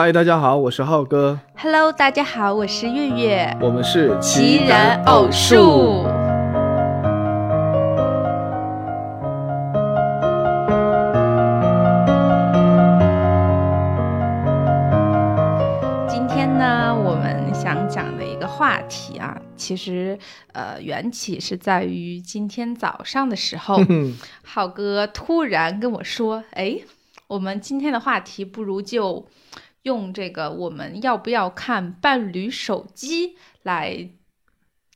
[0.00, 6.04] 嗨，大家好，我是浩哥，Hello，大家好，我是月月，我们是奇人偶数。
[16.08, 20.16] 今天呢，我们想讲的一个话题啊，其实
[20.52, 23.80] 呃缘起是在于今天早上的时候，
[24.46, 26.78] 浩哥突然跟我说：“哎，
[27.26, 29.26] 我们今天的话题不如就
[29.88, 34.10] 用这个我们要不要看伴侣手机来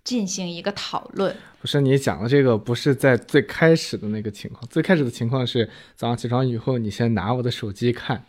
[0.05, 1.35] 进行一个讨论。
[1.61, 8.23] 不是你讲的这个，不是在最开始的那个情况，最开始的情况是早上起床以后，你先拿我的手机看，”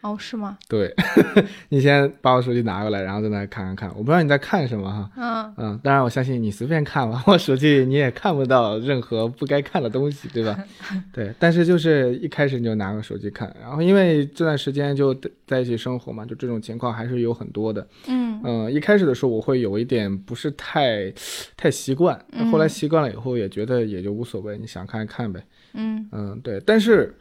[0.00, 0.56] 哦，是吗？
[0.68, 0.94] 对
[1.70, 5.10] 你先把我手机拿过来，然后在那看看看，我不知道你在看什么哈。
[5.16, 10.56] 嗯，嗯，当然我相信你随便看吧， 我手机你也看不到任何不该看的东西，对吧？
[11.12, 15.14] 对，但是就是一开始你就拿个手机看，然后因为这段时间就
[15.46, 17.86] 在一起生活嘛，就这种情况还是有很多的。
[18.06, 21.12] 嗯嗯，一开始的时候我会有一点不是太
[21.56, 25.42] 太习惯，嗯后来习惯了以后也觉得也就无所谓，你想看看呗。
[25.74, 27.14] 嗯嗯，对，但是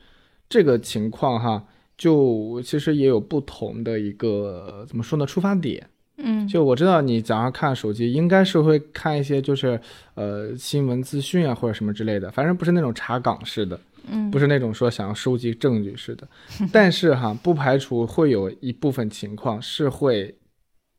[0.48, 1.64] 这个情况哈，
[1.98, 5.90] 就其实也有不同的一个怎么说呢出发点。
[6.20, 9.80] 嗯就我知道你早上看手机应该是会看一些就是
[10.16, 16.28] 呃新闻资讯啊或者什么之类的，反正不是那种查岗式的，嗯不是那种说想要收集证据似的。
[16.72, 20.34] 但是哈，不排除会有一部分情况是会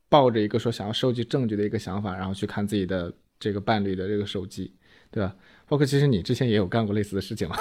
[0.08, 4.72] 抱着一个说想要收集证据的一个想法，然后去看自己的这个伴侣的这个手机，
[5.10, 5.34] 对吧？
[5.66, 7.56] 包括其实你之前也有干过类似的事情嘛，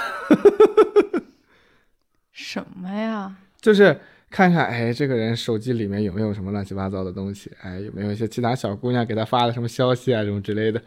[2.37, 3.35] 什么呀？
[3.59, 3.99] 就是
[4.29, 10.79] 看看哎这个人手机里面有没有什么乱七八糟的东西，哎有没有一些其他小姑娘给他发的什么消息啊什么之类的。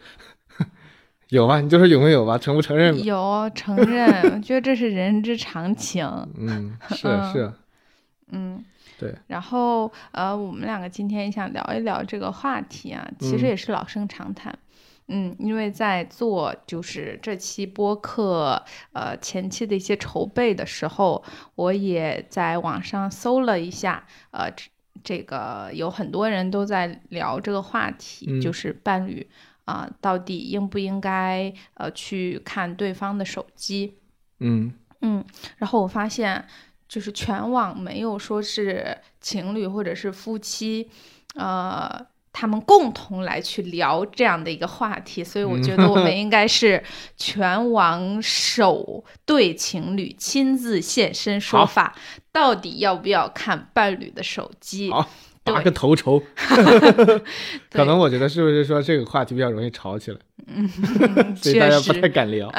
[1.27, 1.59] 有吧？
[1.59, 2.37] 你就说有没有吧？
[2.37, 3.03] 承不承认？
[3.03, 6.05] 有承认，我觉得这是人之常情。
[6.39, 7.53] 嗯，是嗯是，
[8.31, 8.65] 嗯，
[8.97, 9.13] 对。
[9.27, 14.53] 然后呃，我们两个今天想聊一聊这个话题啊，其实嗯也是老生常谈。
[14.53, 14.70] 嗯，
[15.39, 18.63] 因为在做就是这期播客
[18.93, 21.23] 呃前期的一些筹备的时候，
[21.55, 24.69] 我也在网上搜了一下，呃，这
[25.03, 29.27] 这个有很多人都在聊这个话题，嗯就是伴侣
[29.65, 33.97] 啊、到底应不应该呃去看对方的手机？
[34.39, 35.23] 嗯嗯，
[35.57, 36.45] 然后我发现，
[36.87, 40.89] 就是全网没有说是情侣或者是夫妻，
[41.35, 46.81] 呃，他们共同来去聊这样的一个话题，所以我觉得我们 应该是
[47.17, 51.95] 全网首对情侣亲自现身说法，
[52.31, 54.89] 到底要不要看伴侣的手机？
[54.91, 55.09] 好，
[55.43, 56.21] 对拔个头筹。
[57.69, 60.67] 可能我觉得是不是说这个话题比较容易吵起来，嗯，
[61.35, 62.51] 所以大确家不太实，敢聊。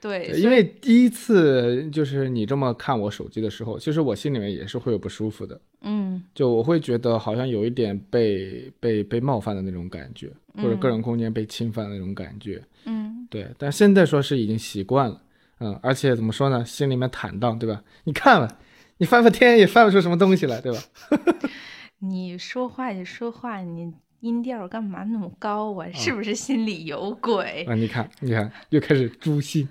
[0.00, 12.62] 对，因为第一次就是你这么看我手机的时候，其实我心里面也是会有不舒服的，嗯就我会觉得好像有一点被被被冒犯的那种感觉，或者个人空间被侵犯的那种感觉。
[12.84, 15.20] 嗯对，但现在说是已经习惯了，
[15.60, 17.82] 嗯，而且怎么说呢，心里面坦荡，对吧？
[18.04, 18.58] 你看了，
[18.98, 20.78] 你翻翻天也翻不出什么东西来，对吧？
[22.00, 25.88] 你说话就说话，你音调干嘛那么高啊？
[25.92, 27.64] 是不是心里有鬼？
[27.68, 29.68] 啊，你看，你看，又开始诛心。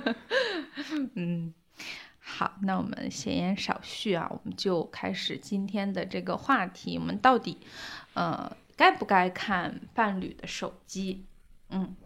[1.14, 1.54] 嗯，
[2.18, 6.98] 好，那我们闲言少叙啊，我们就开始今天的这个话题。
[6.98, 7.58] 我们到底
[8.12, 11.24] 呃该不该看伴侣的手机？
[11.70, 11.96] 嗯，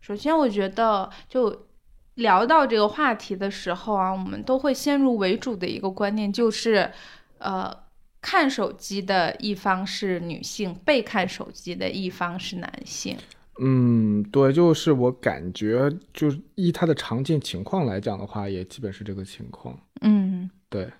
[0.00, 1.66] 首先我觉得就
[2.14, 6.92] 聊到这个话题的时候啊，我们都会先入为主的一个观念就是，
[7.38, 7.89] 呃。
[8.20, 13.16] 看手机的一方是女性，被看手机的一方是男性。
[13.62, 19.78] 嗯，对，就是我感觉，就是依他的常见情况来讲的话，也基本是这个情况。
[20.00, 20.90] 嗯对，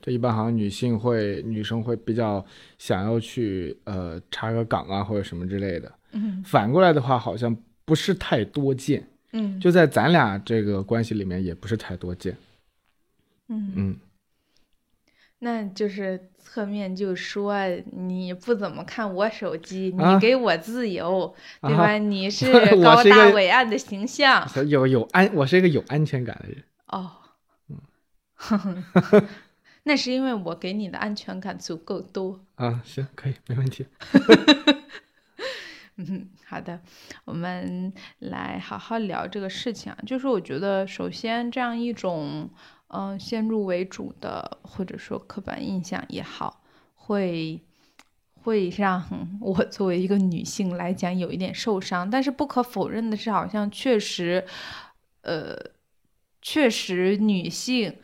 [0.00, 2.44] 这一般好像女性会，女生会比较
[2.76, 5.90] 想要去呃查个岗啊或者什么之类的。
[6.12, 12.36] 嗯反过来的话，好像不是太多见，嗯就在咱俩这个关系里面也不是太多见。
[13.48, 13.96] 嗯嗯，
[15.40, 17.54] 那就是侧面就说
[17.92, 21.92] 你不怎么看我手机，啊你给我自由，对啊吧？
[21.98, 22.52] 你 是
[22.82, 26.62] 高大伟岸的形象有有安，我是一个有安全感的人。
[26.86, 27.12] 哦。
[27.68, 27.78] 嗯
[29.84, 32.38] 那是因为我给你的安全感足够多。
[32.56, 33.86] 啊，行，可以，没问题。
[35.96, 36.80] 嗯，好的，
[37.24, 39.98] 我们来好好聊这个事情啊。
[40.06, 42.50] 就是我觉得，首先这样一种嗯、
[42.90, 46.62] 呃先入为主的，或者说刻板印象也好，
[46.94, 47.60] 会
[48.42, 49.02] 会让
[49.40, 52.08] 我作为一个女性来讲有一点受伤。
[52.08, 54.44] 但是不可否认的是，好像确实，
[55.22, 55.56] 呃，
[56.42, 57.96] 确实女性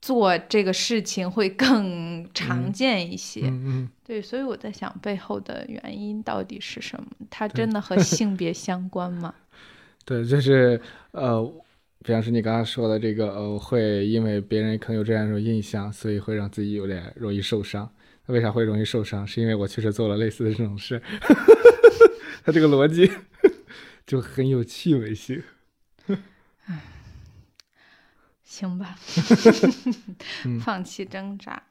[0.00, 3.40] 做这个事情会更常见一些。
[3.44, 7.06] 嗯嗯，对，所以我在想背后的原因到底是什么？
[7.30, 9.34] 它真的和 性别相关吗？
[10.04, 10.78] 对，就是
[11.12, 11.42] 呃，
[12.06, 17.90] 比方说你刚刚说的这个，呃，会因为别人可能有这样一种印象，所以会让自己有点容易受伤。
[18.26, 19.26] 那为啥会容易受伤？
[19.26, 21.00] 是因为我确实做了类似的这种事。
[22.44, 23.10] 他这个逻辑
[24.06, 25.42] 就很有趣味性。
[28.42, 28.98] 行吧，
[30.60, 31.62] 放弃挣扎。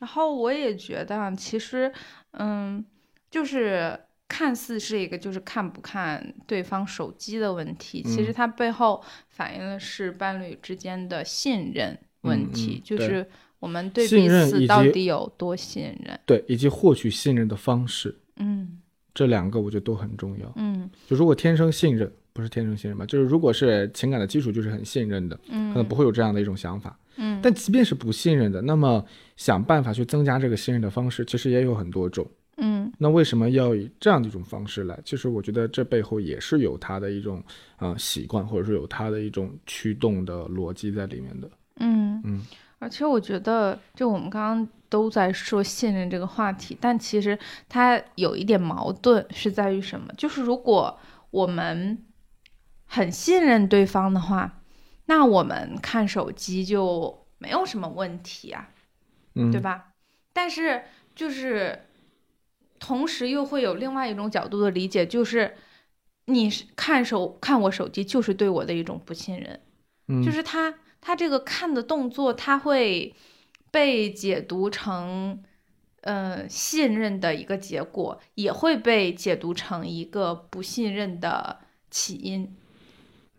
[0.00, 1.92] 然后我也觉得，其实，
[2.32, 2.84] 嗯，
[3.30, 3.96] 就是
[4.28, 13.26] 看似是一个就是看不看对方手机的问题，其实它背后反映的是伴侣之间的信任问题，就是
[13.58, 18.78] 我们对彼此到底有多信任，对，以及获取信任的方式，嗯，
[19.14, 20.52] 这两个我觉得都很重要。
[20.56, 22.12] 嗯，就如果天生信任。
[22.36, 23.06] 不是天生信任吧？
[23.06, 27.40] 就是如果是情感的基础就是很信任的，嗯，可能不会有这样的一种想法，嗯。
[27.42, 29.02] 但即便是不信任的，那么
[29.38, 32.92] 想办法去增加这个信任的方式，其实也有很多种，嗯。
[32.98, 34.98] 那为什么要以这样的一种方式来？
[35.04, 37.42] 其实我觉得这背后也是有他的一种
[37.76, 42.42] 啊习惯，或者说有他的一种驱动的逻辑在里面的，嗯嗯。
[42.78, 47.36] 而且我觉得，就我们刚刚都在说信任这个话题，但其实
[47.70, 50.12] 它有一点矛盾，是在于什么？
[50.18, 50.98] 就是如果
[51.30, 52.04] 我们
[52.84, 54.62] 很信任对方的话，
[55.06, 58.68] 那我们看手机就没有什么问题啊，
[59.34, 59.94] 嗯，对吧？
[60.34, 60.82] 但是
[61.14, 61.78] 就是
[62.86, 65.54] 同时又会有另外一种角度的理解，就是
[66.26, 69.60] 你看手看我手机就是对我的一种不信任，
[70.06, 73.12] 嗯，就是他他这个看的动作，他会
[73.72, 75.42] 被解读成
[76.02, 81.58] 呃信任的一个结果，也会被解读成一个不信任的
[81.90, 82.54] 起因。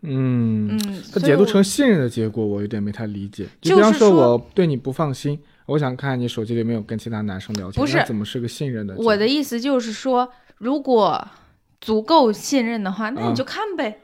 [0.02, 3.48] 嗯嗯，他解读成信任的结果，我有点没太理解。
[3.62, 8.96] 就比方说，我对你不放心，我想看你手机里没有跟其他男生聊天，不是怎么是个信任的？
[8.96, 11.22] 我的意思就是说，如果
[11.78, 14.00] 足够信任的话，那你就看呗。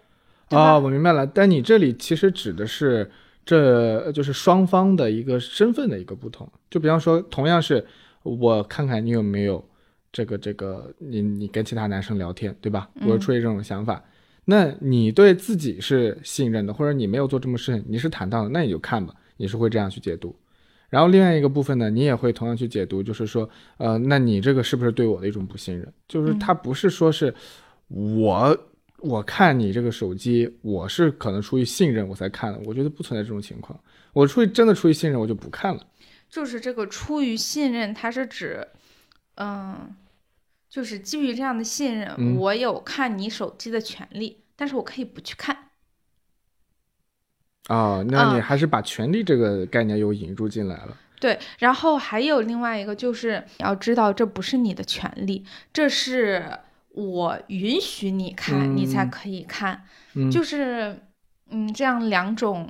[0.50, 1.26] 啊，我明白了。
[1.26, 3.10] 但你这里其实指的是，
[3.46, 6.46] 这就是双方的一个身份的一个不同。
[6.70, 7.84] 就比方说，同样是
[8.22, 9.66] 我看看你有没有
[10.12, 12.90] 这个这个，你你跟其他男生聊天，对吧？
[13.06, 14.04] 我出于这种想法。
[14.44, 20.36] 那你对自己是信任的，或者你没有做这么事情，你是坦荡的，那你就看吧，你是会这样去解读。
[20.94, 25.92] 然后另外一个部分呢，你也会同样去解读，就是说，呃，那你这个是不是对我的一种不信任？
[26.06, 27.34] 就是他不是说是
[27.88, 28.56] 我
[28.98, 33.76] 我看你这个手机，我是可能出于信任我才看的，我觉得不存在这种情况。
[34.12, 35.84] 我出于真的出于信任，我就不看了。
[36.30, 38.64] 就是这个出于信任，它是指，
[39.34, 39.96] 嗯。
[40.70, 45.56] 就是基于这样的信任，我有看你手机的权利，但是我可以不去看。
[47.68, 50.96] 哦，那你还是把权利这个概念又引入进来了。
[51.20, 56.44] 对，然后还有另外一个，就是你要知道，这不是你的权利，这是
[56.90, 59.84] 我允许你看，你才可以看。
[60.30, 61.00] 就是，
[61.50, 62.68] 嗯，这样两种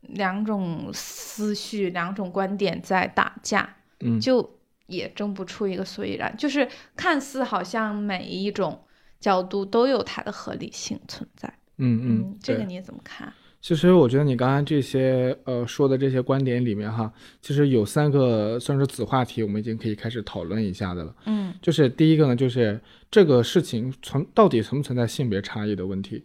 [0.00, 4.54] 两种思绪、两种观点在打架，嗯，就。
[4.88, 8.84] 也争不出一个所以然，就是看似好像每一种
[9.18, 11.52] 角度都有它的合理性存在。
[11.78, 13.32] 嗯嗯，这个你怎么看？
[13.66, 21.12] 其实我觉得你刚刚这些呃说的这些观点里面哈，其实有三个算是子话题，我们已经可以开始讨论一下的了。
[21.24, 26.22] 嗯，就是第一个呢，就是这个事情存到底存不存在性别差异的问题。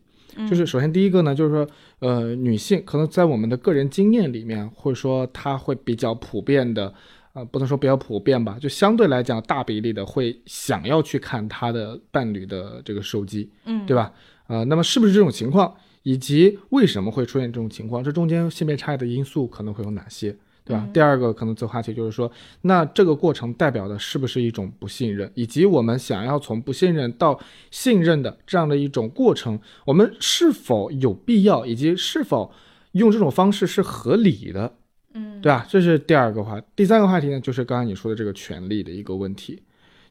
[0.47, 6.93] 就是首先第一个呢，就是说呃女性可能在我们的个人经验里面，或者说她会比较普遍的。
[7.33, 14.13] 啊，不能说比较普遍吧，就相对来讲，大比例的会想要去看她的伴侣的这个手机，嗯，对吧？
[14.47, 20.87] 呃，那么是不是这种情况，以及为什么会出现这种情况，这中间性别差异的因素可能会有哪些，对吧？
[20.93, 22.31] 第二个可能这话题就是说，
[22.61, 27.39] 那这个过程代表的是不是一种不信任，以及我们想要从不信任到
[27.69, 32.51] 信任的这样的一种过程，我们是否有必要，以及是否
[32.93, 34.73] 用这种方式是合理的？
[35.13, 35.65] 嗯，对吧？
[35.69, 39.61] 这是第二个话，第三个话题呢，就是刚刚你说的这个权利的一个问题，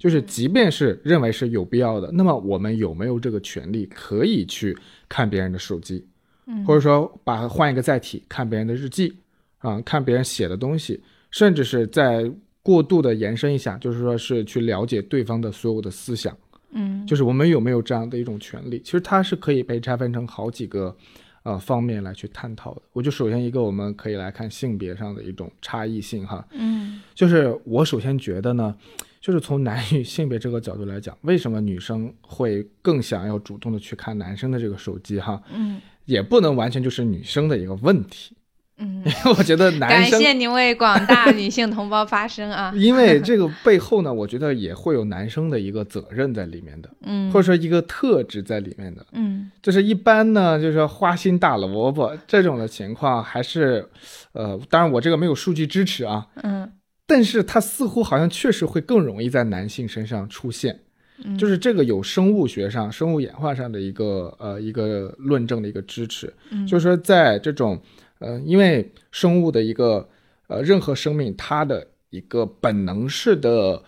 [0.01, 4.75] 就是即便是认为是有必要的，那么我们有没有这个权利可以去
[5.11, 6.03] 看别人的手机，
[6.47, 9.15] 嗯，或者说把换一个载体看别人的日记
[9.59, 10.99] 啊，看别人写的东西，
[11.31, 16.35] 甚至是在过度的延伸一下，就是说是去了解对方的所有的思想，
[16.73, 18.81] 嗯，就是我们有没有这样的一种权利？
[18.83, 20.97] 其实它是可以被拆分成好几个。
[21.43, 28.77] 呃，方面来去探讨的，我就首先一个，我们可以来看性别上的一种差异性哈，嗯，就是我首先觉得呢，
[29.21, 38.35] 就是从男女性别这个角度来讲，为什么女生会更想要主动的去看男生的这个手机哈，嗯，也不能完全就是女生的一个问题，
[38.79, 40.13] 嗯，因为我觉得男生。
[40.13, 49.05] 感谢您为广大女性同胞发声啊 因为这个背后呢，我觉得也会有男生的一个责任在里面的，嗯，或者说一个特质在里面的。
[49.13, 53.87] 嗯就是一般呢，就是说花心大萝卜这种的情况，还是，
[54.33, 56.73] 呃，当然我这个没有数据支持啊，嗯
[57.11, 60.79] 但是它似乎好像确实会更容易在男性身上出现，
[61.25, 66.65] 嗯，就是这个有生物学上、生物演化上的一个呃一个论证的一个支持，嗯。
[66.65, 67.77] 就是说在这种
[68.21, 70.09] 呃，因为生物的一个
[70.47, 73.83] 呃任何生命它的一个本能式的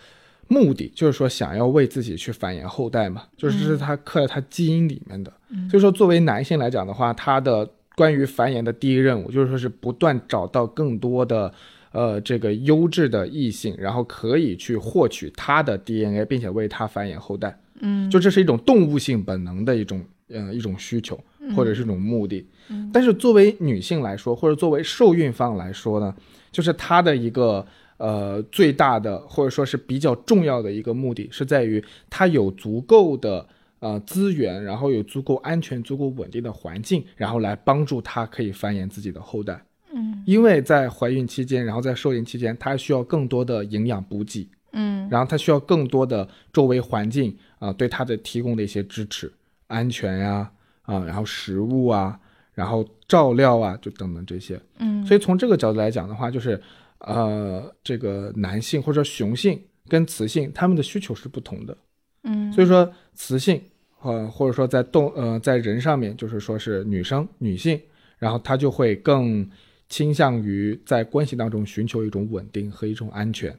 [0.49, 5.33] 目的，就是说想要为自己去繁衍后代嘛，就是这是它刻在它基因里面的。
[5.51, 5.71] 嗯。
[5.71, 11.53] 所以说，作为男性来讲的话，他的关于繁衍的第一任务，就是说是不断找到更多的
[11.93, 17.59] 呃这个优质的异性，然后可以去获取他的 DNA，并且为他繁衍后代。
[17.81, 21.19] 嗯，就这是一种动物性本能的一种呃一种需求，
[21.57, 22.47] 或者是一种目的。
[22.93, 26.15] 但是作为女性来说，或者作为受孕方来说呢，
[26.51, 33.47] 就是她的一个呃最大的或者说是比较重要的一个目的，是在于她有足够的
[33.81, 39.61] 呃资源，然后有足够安全、足够稳定的环境，然后来帮助她可以繁衍自己的后代。
[40.23, 49.33] 嗯因为在怀孕期间，然后在受孕期间，她需要更多的营养补给，嗯然后它需要更多的周围环境啊、对它的提供的一些支持、
[49.67, 50.51] 安全呀
[50.83, 52.19] 啊然后食物啊，
[52.55, 54.61] 然后照料啊，就等等这些。
[54.79, 56.61] 嗯，所以从这个角度来讲的话，就是
[56.99, 61.77] 呃，这个男性或者说雄性跟雌性他们的需求是不同的。
[62.25, 63.61] 嗯所以说雌性
[64.03, 67.81] 呃或者说在动呃在人上面就是说是女生女性，
[68.19, 69.49] 然后她就会更
[69.93, 73.55] 倾向于在关系当中寻求一种稳定和一种安全。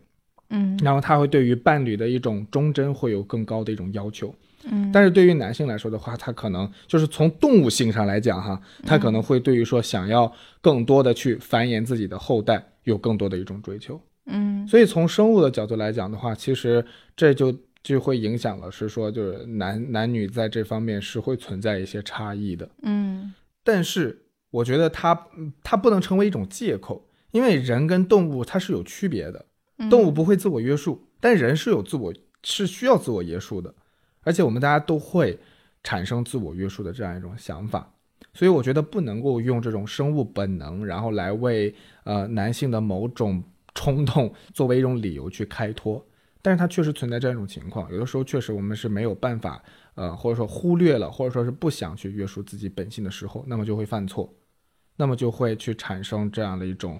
[0.50, 4.34] 嗯然后他会对于伴侣的一种忠贞会有更高的一种要求。
[4.64, 14.02] 嗯，但是对于男性来说的话，他可能就是从动物性上来讲哈，他可能会对于说想要更多的去繁衍自己的后代有更多的一种追求。
[14.26, 16.84] 嗯所以从生物的角度来讲的话，其实
[17.16, 22.68] 这就就会影响了，是说就是男男女在这方面是会存在一些差异的。
[22.82, 24.23] 嗯但是
[24.54, 29.46] 我觉得它嗯它不能成为一种借口，因为人跟动物它是有区别的。
[29.80, 33.74] 嗯动物不会自我约束，但人是有自我是需要自我约束的，
[34.22, 35.40] 而且我们大家都会
[35.84, 37.92] 产生自我约束的这样一种想法，
[38.34, 43.44] 所以我觉得不能够用这种生物本能，然后来为呃男性的某种
[43.74, 46.06] 冲动作为一种理由去开脱。
[46.44, 49.64] 但是它确实存在这样一种情况，有的时候确实我们是没有办法，
[49.96, 54.32] 呃，或者说忽略了，或者说是不想去约束自己本性的时候，那么就会犯错，
[54.96, 57.00] 那么就会去产生这样的一种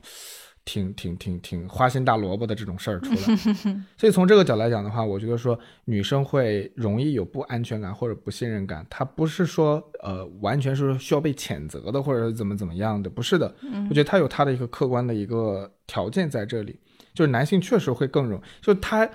[0.66, 3.36] 挺挺挺挺花心大萝卜的这种事儿出来。
[3.98, 13.54] 所以从这个角度来讲的话，我觉得说女生会容易有不安全感或者不信任感，她不是说呃完全是需要被谴责的，或者是怎么怎么样的，不是的。
[13.90, 16.80] 我觉得她有她的一个客观的一个条件在这里，
[17.14, 19.08] 就是男性确实会更容，就他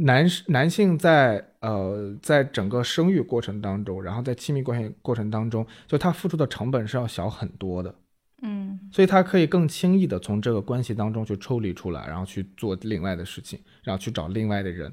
[0.00, 7.94] 男男性在呃在整个生育过程当中，然后在亲密关系过程当中，就他付出的成本是要小很多的。
[8.42, 14.92] 嗯所以他可以更轻易的从这个关系当中去抽离出来，然后去做另外的事情，然后去找另外的人。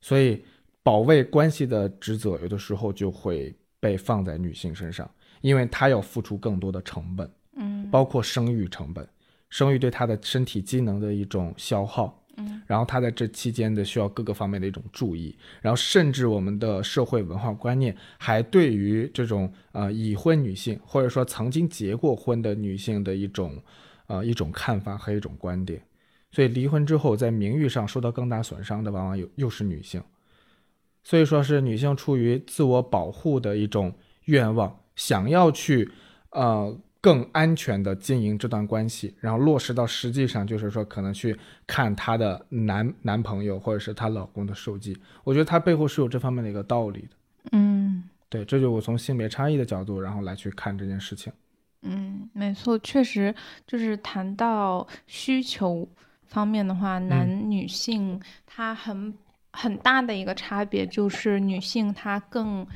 [0.00, 0.42] 所以
[0.82, 5.08] 保卫关系的职责有的时候就会被放在女性身上，
[5.42, 9.06] 因为她要付出更多的成本，嗯包括生育成本，
[9.50, 12.19] 生育对她的身体机能的一种消耗。
[12.66, 23.62] 然后她在这期间的需要各个方面的一种注意，然后甚至我们的社会文化观念还对于这种呃已婚女性或者说曾经结过婚的女性的一种
[24.06, 25.82] 呃一种看法和一种观点，
[26.30, 30.02] 所以离婚之后在名誉上受到更大损伤的往往有又是女性，
[31.02, 33.92] 所以说是女性出于自我保护的一种
[34.26, 35.90] 愿望，想要去
[36.30, 41.34] 呃更安全的经营这段关系，然后落实到实际上，就是说可能去
[41.66, 47.08] 看她的男男朋友或者是她老公的手机，我觉得她背后是有这方面的一个道理的。
[47.52, 51.32] 嗯对，这就我从性别差异的角度，然后来去看这件事情。
[51.82, 53.34] 嗯，没错，确实
[53.66, 55.88] 就是谈到需求
[56.26, 59.12] 方面的话，男女性它很
[59.52, 62.66] 很大的一个差别就是女性她更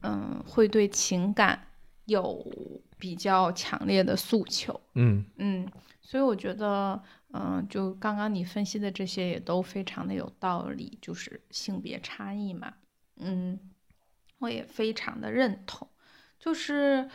[0.00, 1.60] 嗯会对情感
[2.06, 2.44] 有
[2.98, 4.80] 比较强烈的诉求。
[4.94, 5.68] 嗯嗯，
[6.00, 12.72] 所以我觉得，嗯、就刚刚你分析的这些也都非常的有道理，就是性别差异嘛。
[13.18, 13.58] 嗯，
[14.38, 15.86] 我也非常的认同，
[16.38, 17.08] 就是，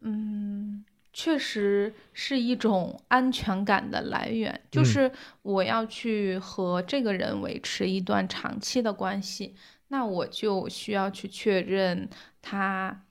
[0.00, 5.12] 嗯，确实是一种安全感的来源，就嗯是
[5.42, 9.54] 我要去和这个人维持一段长期的关系，
[9.88, 12.08] 那我就需要去确认
[12.40, 13.04] 他。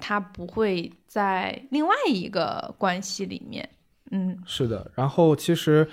[0.00, 3.68] 他不会在另外一个关系里面。
[4.10, 5.88] 嗯是的，然后其实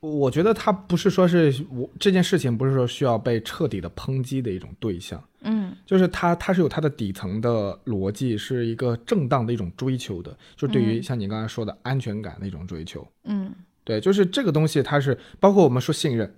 [0.00, 13.06] 我觉得他不是说是我这件事情不是说需要被彻底的抨击的一种对象，嗯就是他他是有他的底层的逻辑，是一个正当的一种追求的，就对于嗯像你刚才说的安全感的一种追求。
[13.24, 13.50] 嗯
[13.82, 16.34] 对，就是这个东西，它是包括我们说信任，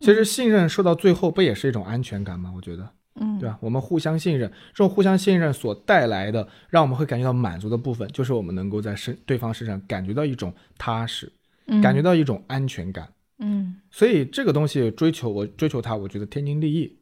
[0.00, 2.52] 其实信任说到最后不也是一种安全感吗？
[2.54, 3.58] 我觉得，嗯，对吧？
[3.60, 11.32] 我们互相信任，这种互相信任所带来的，让我们会感觉到满足的部分，就是我们能够在身对方身上感觉到一种踏实，
[11.66, 13.08] 嗯感觉到一种安全感。
[13.38, 16.96] 嗯所以这个东西追求我追求它，我觉得天经地义。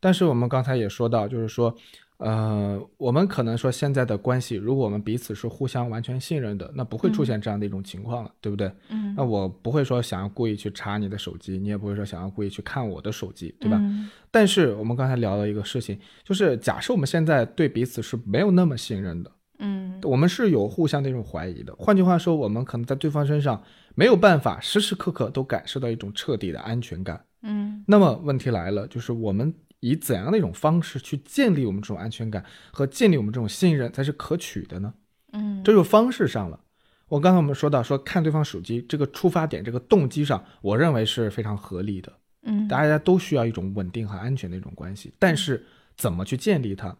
[0.00, 1.76] 但是我们刚才也说到，就是说，
[2.24, 8.70] 呃，我们可能说现在的关系，如果我们彼此是互相完全信任的，那不会出现这样的一种情况了，对不对？
[8.90, 13.76] 嗯，那我不会说想要故意去查你的手机，你也不会说想要故意去看我的手机，对吧？
[13.80, 21.74] 嗯但是我们刚才聊了一个事情，就是假设我们现在对彼此是没有那么信任的，嗯我们是有互相的一种怀疑的。
[21.76, 23.62] 换句话说，我们可能在对方身上
[23.94, 27.22] 没有办法时时刻刻都感受到一种彻底的安全感。
[27.42, 34.94] 嗯那么问题来了，就是我们以怎样的一种方式去建立我们这种安全感和建立我们这种信任才是可取的呢？
[35.32, 36.60] 嗯，这就方式上了。
[37.08, 42.12] 我刚才我们说到说看对方手机这个出发点、这个动机上，我认为是非常合理的。
[42.44, 45.64] 嗯大家都需要一种稳定和安全的一种关系，但是
[45.96, 46.96] 怎么去建立它？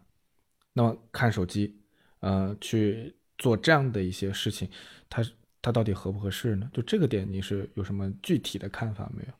[0.72, 1.78] 那么看手机，
[2.20, 4.68] 呃，去做这样的一些事情，
[5.08, 5.24] 它
[5.60, 6.68] 它到底合不合适呢？
[6.72, 9.34] 就这个点，你是有什么具体的看法没有？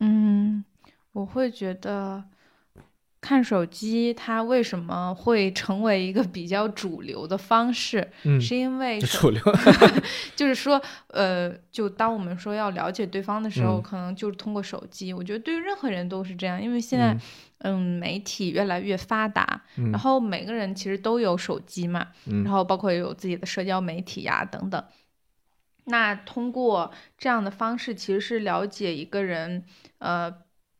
[0.00, 0.64] 嗯，
[1.12, 2.24] 我会觉得
[3.26, 9.42] 看手机它为什么会成为一个比较主流的方式，嗯，是因为主流，
[10.36, 15.12] 就是说，呃，就当我们说要了解对方的时候，嗯可能就是通过手机。
[15.12, 17.20] 我觉得对于任何人都是这样，因为现在，嗯
[17.74, 24.84] 嗯，媒体越来越发达，嗯然后每个人其实都有手机嘛，嗯然后包括也有自己的社交媒体呀、等等。
[25.86, 29.64] 那通过这样的方式，其实是了解一个人，
[29.98, 30.32] 呃，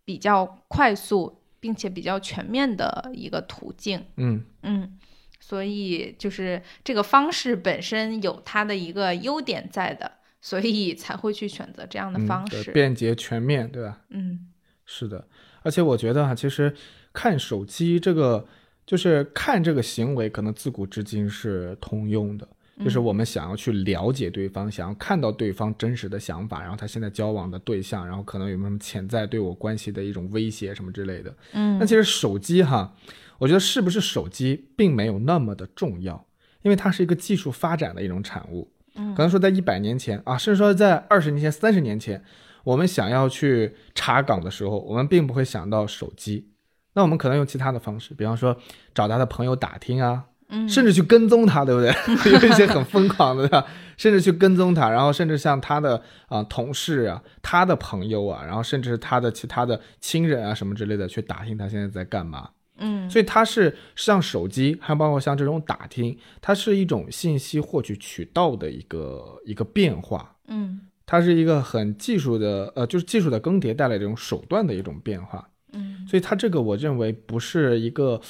[0.05, 4.05] 比较快速并且比较全面的一个途径。
[4.17, 4.99] 嗯嗯，
[5.41, 12.71] 所以就是这个方式本身有它的一个优点在的，所以才会去选择这样的方式。
[12.73, 14.01] 便捷全面，对吧？
[14.11, 14.49] 嗯
[14.85, 15.27] 是的，
[15.63, 16.73] 而且我觉得啊，其实
[17.13, 18.47] 看手机这个，
[18.87, 22.49] 就是看这个行为，可能自古至今是通用的。
[22.85, 31.35] 就是嗯我们想要去了解对方，想要看到对方真实的想法，然后他现在交往的对象，然后可能有没有什么潜在对我关系的一种威胁什么之类的。
[31.53, 32.95] 嗯那其实手机哈，
[33.39, 36.27] 我觉得是不是手机并没有那么的重要，
[36.63, 38.71] 因为它是一个技术发展的一种产物。
[38.95, 42.23] 嗯可能说在一百年前啊，甚至说在二十年前、三十年前，
[42.65, 46.51] 我们想要去查岗的时候，我们并不会想到手机，
[46.95, 48.57] 那我们可能用其他的方式，比方说
[48.95, 51.91] 找他的朋友打听啊，嗯甚至去跟踪他，对不对？
[52.33, 62.51] 有一些很疯狂的，甚至去跟踪他，然后甚至像他的啊、同事啊、他的朋友啊，然后甚至是他的其他的亲人啊什么之类的，去打听他现在在干嘛。
[62.79, 75.49] 嗯所以它是像手机，还有包括像这种打听，它是一种信息获取渠道的一个一个变化，嗯它是一个很技术的，呃，就是技术的更迭带来这种手段的一种变化。
[75.73, 78.21] 嗯所以它这个我认为不是一个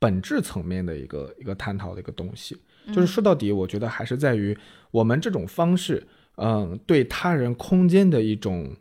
[0.00, 2.60] 本质层面的一个一个探讨的一个东西，
[2.92, 4.56] 就是说到底，我觉得还是在于
[4.90, 6.04] 我们这种方式，
[6.36, 8.74] 嗯、对他人空间的一种，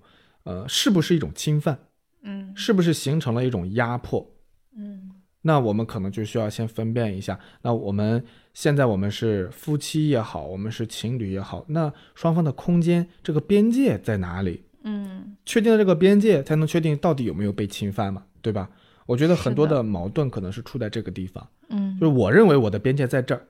[0.43, 1.77] 呃，是不是一种侵犯，
[2.23, 4.27] 嗯是不是形成了一种压迫？
[4.75, 14.63] 嗯那我们可能就需要先分辨一下，那我们现在我们是夫妻也好，我们是情侣也好，那双方的空间这个边界在哪里？
[14.83, 18.69] 嗯确定了这个边界，才能确定到底有没有被侵犯嘛，对吧？
[19.09, 23.41] 我觉得很多的的矛盾可能是出在这个地方，嗯就是我认为我的边界在这儿，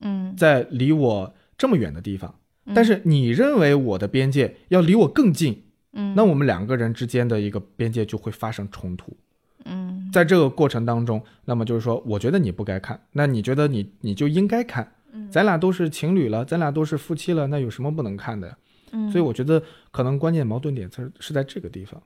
[0.00, 2.34] 嗯，在离我这么远的地方，
[2.74, 5.62] 但是你认为我的边界要离我更近，
[5.94, 9.16] 嗯那我们两个人之间的一个边界就会发生冲突。
[9.64, 14.92] 嗯在这个过程当中，那么就是说，我觉得你不该看，那你觉得你你就应该看。
[15.12, 18.56] 嗯咱俩都是情侣了，咱俩都是夫妻了，那有什么不能看的呀？
[18.92, 22.00] 嗯，所以我觉得可能关键矛盾点是是在这个地方，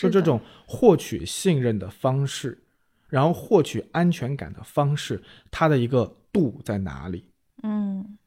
[0.00, 2.62] 就这种获取信任的方式，
[3.08, 7.26] 然后获取安全感的方式，它的一个度在哪里？
[7.62, 8.18] 嗯，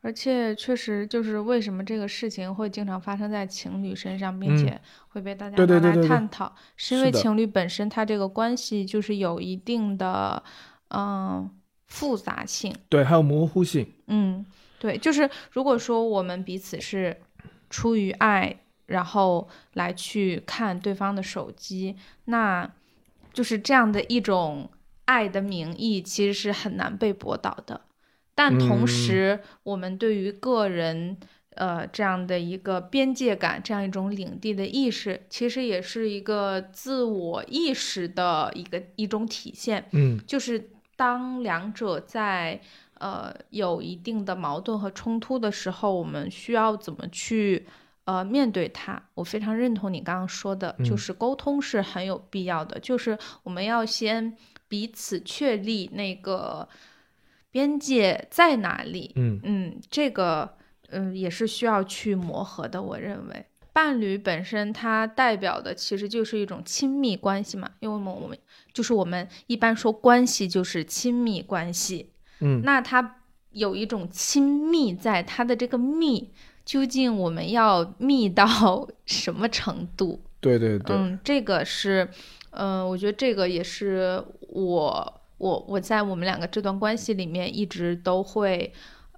[0.00, 10.42] 而且确实就是为什么这个事情会经常发生在情侣身上，并嗯且会被大家拿来对对对探讨，是因为情侣本身它这个关系就是有一定的
[10.88, 11.50] 嗯
[11.86, 12.74] 复杂性。
[12.88, 13.86] 对，还有模糊性。
[14.06, 14.44] 嗯，
[14.78, 17.16] 对，就是如果说我们彼此是
[17.68, 18.56] 出于爱，
[18.90, 22.70] 然后来去看对方的手机，那
[23.32, 24.70] 就是这样的一种
[25.06, 27.80] 爱的名义其实是很难被驳倒的。
[28.34, 31.16] 但同时，我们对于个人，
[31.56, 39.84] 呃，这样的一个边界感，这样一种领地的意识，其实也是一个自我意识的一个一种体现。
[39.92, 42.60] 嗯就是当两者在
[42.98, 47.66] 呃有一定的矛盾和冲突的时候，我们需要怎么去
[48.04, 49.02] 呃面对他？
[49.14, 54.36] 我非常认同你刚刚说的，嗯就是沟通是很有必要的，就是我们要先
[54.68, 56.68] 彼此确立那个
[57.50, 59.12] 边界在哪里。
[59.16, 60.56] 嗯嗯，这个
[60.88, 63.46] 嗯也是需要去磨合的，我认为。
[63.72, 68.36] 伴侣本身它代表的其实就是一种亲密关系嘛，因为我们我们
[68.72, 72.10] 就是我们一般说关系就是亲密关系，
[72.40, 76.32] 嗯那它有一种亲密在，它的这个密
[76.70, 80.20] 究竟我们要密到什么程度？
[80.40, 82.08] 对对对，嗯，这个是，
[82.52, 88.72] 嗯、我觉得这个也是我我我在我们两个这段关系里面一直都会，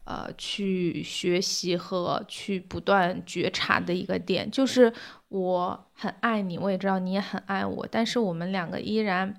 [0.05, 4.91] 呃，去学习和去不断觉察的一个点，就是
[5.29, 9.35] 我很爱你，我也知道你也很爱我，但是我们两个依然，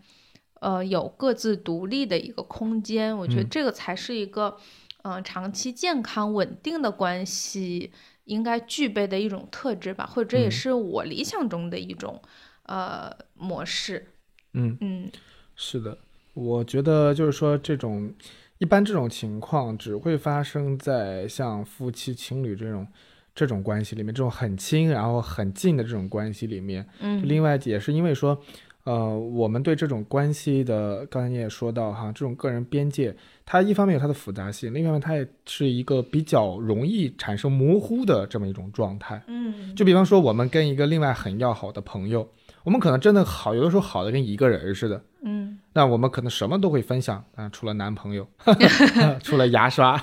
[0.60, 3.50] 呃，有各自独立的一个空间，我觉得嗯。
[3.50, 4.56] 这个才是一个，
[5.04, 7.92] 嗯、长期健康稳定的关系。
[8.26, 12.22] 应该具备的一种特质吧，或者这也嗯是我理想中的一种、
[12.68, 14.14] 呃模式。
[14.54, 14.78] 嗯。
[14.80, 15.12] 嗯
[15.58, 15.98] 是的，
[16.34, 18.14] 我觉得就是说，这种
[18.60, 22.88] 一般这种情况只会发生在像夫妻、情侣这种
[23.36, 26.88] 这种关系里面，这种很亲然后很近的这种关系里面。
[27.02, 28.42] 嗯另外也是因为说，
[28.86, 33.16] 呃，我们对这种关系的，刚才你也说到哈，这种个人边界，
[33.46, 39.22] 它一方面有它的复杂性，另一方面它也是一个比较容易产生模糊的这么一种状态。
[39.28, 42.30] 嗯就比方说，我们跟一个另外很要好的朋友，
[42.66, 45.02] 我们可能真的好，有的时候好的跟一个人似的。
[45.26, 48.28] 嗯那我们可能什么都会分享啊，除了男朋友，
[49.24, 49.98] 除了牙刷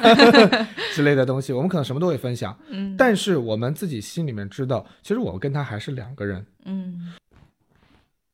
[0.94, 2.56] 之类的东西，我们可能什么都会分享。
[2.70, 7.12] 嗯但是我们自己心里面知道，其实我跟他还是两个人，嗯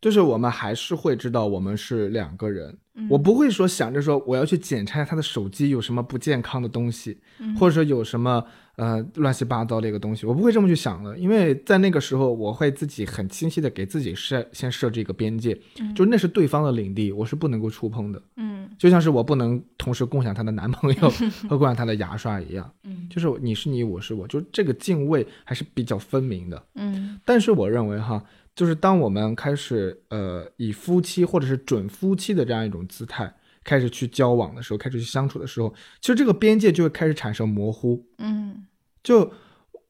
[0.01, 2.77] 就是我们还是会知道我们是两个人。
[2.99, 8.43] 嗯我不会说想着说我要去检查他的手机有什么不健康的东西，嗯或者说有什么
[8.77, 15.55] 呃乱七八糟的一个东西，我不会这么去想的，因为在那个时候我会自己很清晰的给自己设先设置一个边界，
[15.95, 18.23] 就那是对方的领地，我是不能够触碰的。
[18.37, 21.11] 嗯就像是我不能同时共享她的男朋友
[21.49, 26.63] 和共享她的牙刷一样，嗯 就是你是你，我是我，就这个敬畏还是比较分明的。
[26.77, 28.23] 嗯但是我认为哈，
[28.57, 38.05] 就是当我们开始呃以夫妻或者是准夫妻的这样一种姿态开始去交往的时候，开始去相处的时候，其实这个边界就会开始产生模糊。
[38.19, 38.67] 嗯
[39.05, 39.31] 就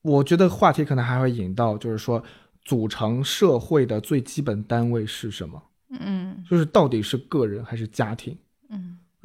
[0.02, 2.22] 我觉得话题可能还会引到，就是说
[2.64, 5.62] 组成社会的最基本单位是什么？
[6.00, 8.37] 嗯就是到底是个人还是家庭？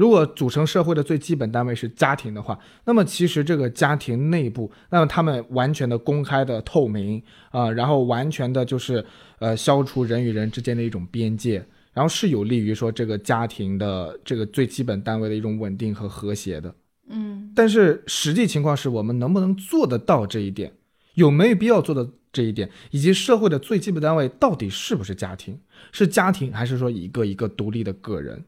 [0.02, 9.06] 嗯如果组成社会的最基本单位是家庭的话，那么其实这个家庭内部，那么他们完全的公开的透明啊、然后完全的就是
[9.38, 16.74] 呃消除人与人之间的一种边界，然后是有利于说这个家庭的这个最基本单位的一种稳定和和谐的。
[17.10, 20.74] 嗯但是实际情况是我们能不能做得到这一点，
[21.14, 25.60] 有没有必要做到这一点，以及社会的最基本单位到底是不是家庭，
[25.92, 28.44] 是家庭还是说一个一个独立的个人？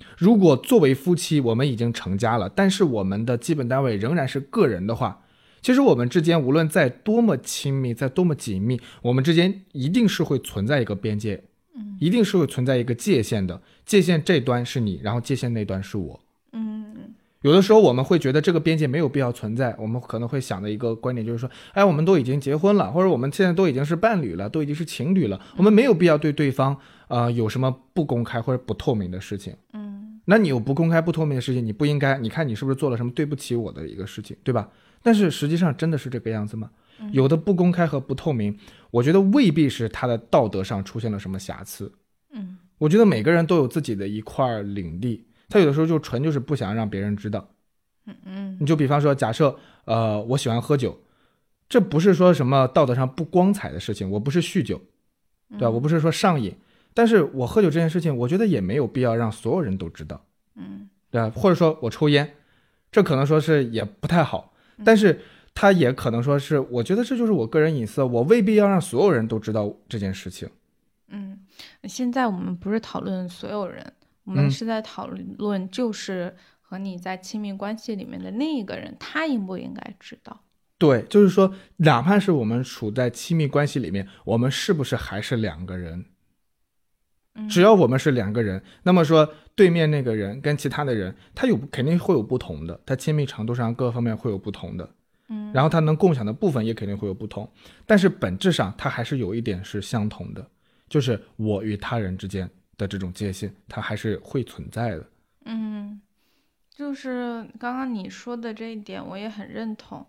[0.00, 5.22] 嗯如果作为夫妻，我们已经成家了，但是我们的基本单位仍然是个人的话，
[5.60, 11.42] 其实我们之间无论在多么亲密，在多么紧密，我们之间一定是会存在一个边界，
[11.74, 13.60] 嗯一定是会存在一个界限的。
[13.84, 16.20] 界限这端是你，然后界限那端是我。
[16.52, 16.84] 嗯
[17.42, 29.54] 有的时候我们会觉得这个边界没有必要存在，我们可能会想的一个观点就是说，哎，我们都已经结婚了，或者我们现在都已经是伴侣了，都已经是情侣了，我们没有必要对对方呃有什么不公开或者不透明的事情。
[30.26, 34.68] 嗯那你有不公开、不透明的事情，你不应该，你看你是不是做了什么对不起我的一个事情，对吧？
[35.02, 36.70] 但是实际上真的是这个样子吗？
[37.12, 38.58] 有的不公开和不透明，
[38.90, 41.92] 我觉得未必是他的道德上出现了什么瑕疵。
[42.32, 47.48] 嗯我觉得每个人都有自己的一块领地，他有的时候就纯就是不想让别人知道。
[48.24, 50.98] 嗯你就比方说，假设呃我喜欢喝酒，
[51.68, 54.80] 这不是说什么道德上不光彩的事情，我不是酗酒，
[55.50, 55.70] 对吧？
[55.70, 56.54] 我不是说上瘾，
[56.96, 60.24] 但是我喝酒这件事情，我觉得也没有必要让所有人都知道。
[60.54, 61.30] 嗯对吧？
[61.36, 62.34] 或者说我抽烟，
[62.90, 65.20] 这可能说是也不太好，但是
[65.54, 70.48] 他也可能说是，我觉得这就是我个人隐私，我未必要让所有人都知道这件事情。
[71.08, 71.38] 嗯，
[71.84, 73.92] 现在我们不是讨论所有人，
[74.24, 80.40] 我们嗯是在讨论就是和你在亲密关系里面的另一个人，他应不应该知道？
[80.78, 86.06] 对，就是说，哪怕是我们处在亲密关系里面，我们是不是还是两个人？
[87.48, 94.88] 只要我们是两个人，那么说对面那个人跟其他的人，他有肯定会有不同的，他亲密程度上各方面会有不同的，
[95.28, 97.50] 嗯，然后他能共享的部分也肯定会有不同，
[97.84, 100.46] 但是本质上他还是有一点是相同的，
[100.88, 105.06] 就是我与他人之间的这种界限，它还是会存在的。
[105.44, 106.00] 嗯，
[106.70, 110.06] 就是刚刚你说的这一点，我也很认同。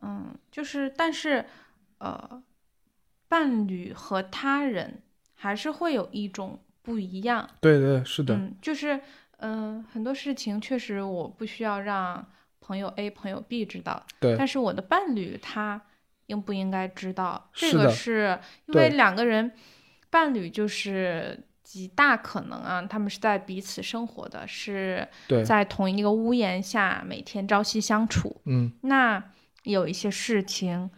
[0.00, 1.44] 嗯，就是但是
[1.98, 2.42] 呃，
[3.28, 5.02] 伴侣和他人
[5.34, 7.46] 还是会有一种不一样。
[7.60, 8.98] 对对，是的，嗯，就是
[9.40, 12.26] 嗯、呃很多事情确实我不需要让
[12.60, 15.82] 朋友 A、朋友 B 知道，对但是我的伴侣他
[16.28, 17.50] 应不应该知道？
[17.52, 19.52] 这个是因为两个人
[20.08, 25.06] 伴侣就是极大可能啊，他们是在彼此生活的，是，
[25.44, 28.40] 在同一个屋檐下每天朝夕相处。
[28.46, 29.22] 嗯，那
[29.64, 30.90] 有一些事情，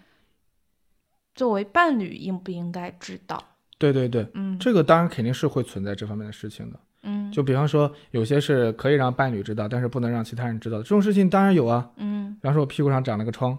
[1.34, 3.49] 作为伴侣应不应该知道？
[3.80, 6.78] 对对对，嗯这个当然肯定是会存在这方面的事情的。
[7.02, 11.88] 嗯就比方说，有些是可以让伴侣知道，但是不能让其他人知道的，这种事情当然有啊。
[11.96, 13.58] 嗯比方说，我屁股上长了个疮，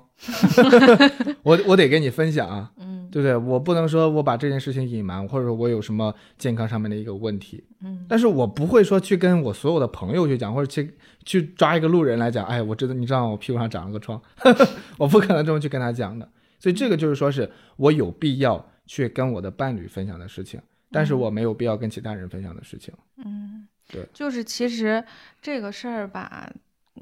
[1.42, 3.36] 我我得跟你分享啊，嗯对不对？
[3.36, 14.22] 我不能说我把这件事情隐瞒，或者说我有什么健康上面的一个问题，嗯但是我不会说去跟我所有的朋友去讲，或者去去抓一个路人来讲，哎，我知道你知道我屁股上长了个疮，
[15.00, 16.30] 我不可能这么去跟他讲的。
[16.60, 22.94] 所以这个就是说是我有必要去跟我的伴侣分享的事情，但是我没有必要跟其他人分享的事情。
[23.24, 25.02] 嗯，对，就是其实
[25.42, 26.52] 这个事儿吧，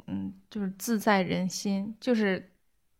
[0.06, 2.52] 嗯，就是自在人心，就是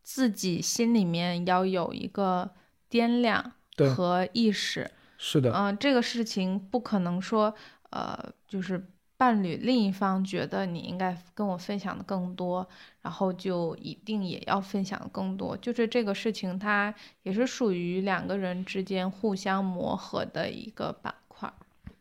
[0.02, 2.49] 自己心里面要有一个
[2.89, 3.52] 掂量
[3.95, 4.89] 和意识。
[5.19, 7.54] 是的，嗯、这个事情不可能说，
[7.91, 8.84] 呃，就是
[9.19, 12.65] 伴侣另一方觉得你应该跟我分享的更多，
[13.01, 15.58] 然后就一定也要分享得更多。
[15.58, 21.51] 就是这个事情，它也是属于两个人之间互相磨合的一个板块。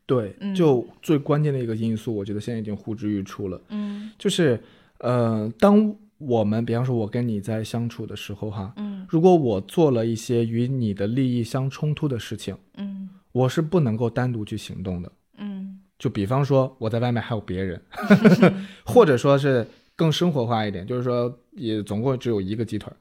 [0.06, 4.62] 对，嗯就最关键的一个因素，我觉得现在已经呼之欲出了，嗯就是
[4.98, 15.10] 呃，当我们比方说我跟你在相处的时候哈，嗯如果我做了一些与你的利益相冲突的事情，嗯我是不能够单独去行动的。
[15.98, 17.80] 嗯就比方说我在外面还有别人，
[18.86, 22.92] 或者说是更生活化一点，就是说也总共只有一个鸡腿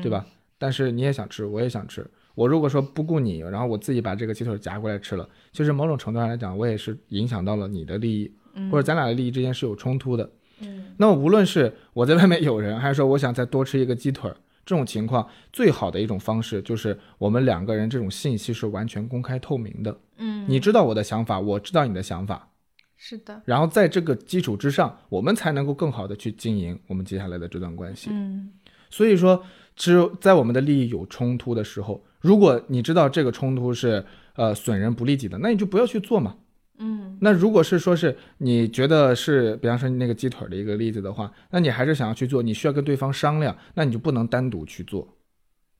[0.00, 0.24] 对吧？
[0.56, 2.06] 但是你也想吃，我也想吃。
[2.36, 8.70] 我如果说不顾你，然后我自己把这个鸡腿夹过来吃了，其实某种程度上来讲，我也是影响到了你的利益，嗯？
[8.70, 10.30] 或者咱俩的利益之间是有冲突的。
[10.60, 19.96] 嗯那么无论是我在外面有人，还是说我想再多吃一个鸡腿儿，这种情况最好的一种方式就是我们两个人这种信息是完全公开透明的。
[20.16, 22.48] 嗯，你知道我的想法，我知道你的想法，
[22.96, 28.10] 是的，然后在这个基础之上，我们才能够更好的去经营我们接下来的这段关系。
[28.12, 28.50] 嗯
[28.90, 29.42] 所以说，
[29.74, 34.04] 只有在我们的利益有冲突的时候，如果你知道这个冲突是
[34.36, 36.36] 呃损人不利己的，那你就不要去做嘛。
[36.78, 45.16] 嗯那如果是说是你觉得是，比方说那个鸡腿的一个例子的话，那你还是想要去做，你需要跟对方商量，那你就不能单独去做。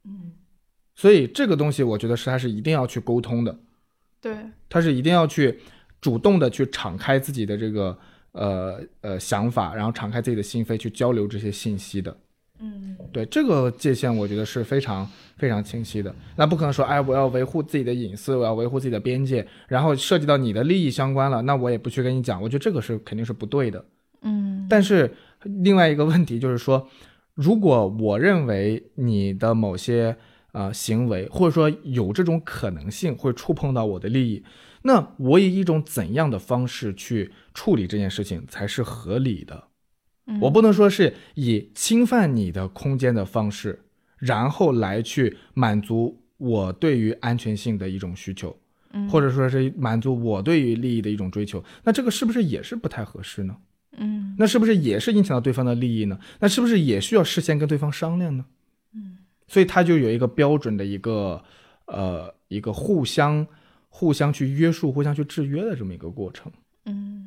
[0.05, 0.33] 嗯，
[0.95, 3.59] 所以这个东西，我觉得是它是一定要去沟通的，
[4.21, 4.37] 对，
[4.69, 5.59] 它是一定要去
[6.01, 7.99] 主动的去敞开自己的这个
[8.33, 12.17] 呃呃想法，然后敞开自己的心扉去交流这些信息的。
[12.61, 16.15] 嗯对这个界限，我觉得是非常非常清晰的。
[16.37, 22.41] 那不可能说，哎，我要维护自己的隐私，我要维护自己的边界，然后涉及到你的利益相关了，那我也不去跟你讲。
[22.41, 23.85] 我觉得这个是肯定是不对的。
[24.23, 25.13] 嗯，但是
[25.43, 26.89] 另外一个问题就是说，
[27.35, 30.17] 如果我认为你的某些
[30.53, 34.43] 呃行为，或者说有这种可能性会触碰到我的利益，
[34.83, 39.65] 那我以一种怎样的方式去处理这件事情才是合理的？
[40.27, 43.85] 嗯我不能说是以侵犯你的空间的方式，
[44.17, 48.57] 然后来去满足我对于安全性的一种需求，
[48.93, 53.57] 嗯或者说是满足我对于利益的一种追求，那这个是不是也是不太合适呢？
[53.97, 56.19] 嗯那是不是也是影响到对方的利益呢？
[56.41, 58.45] 那是不是也需要事先跟对方商量呢？
[58.95, 61.41] 嗯所以它就有一个标准的一个
[61.87, 63.47] 呃一个互相
[63.89, 66.51] 互相去约束、互相去制约的这么一个过程。
[66.87, 67.24] 嗯，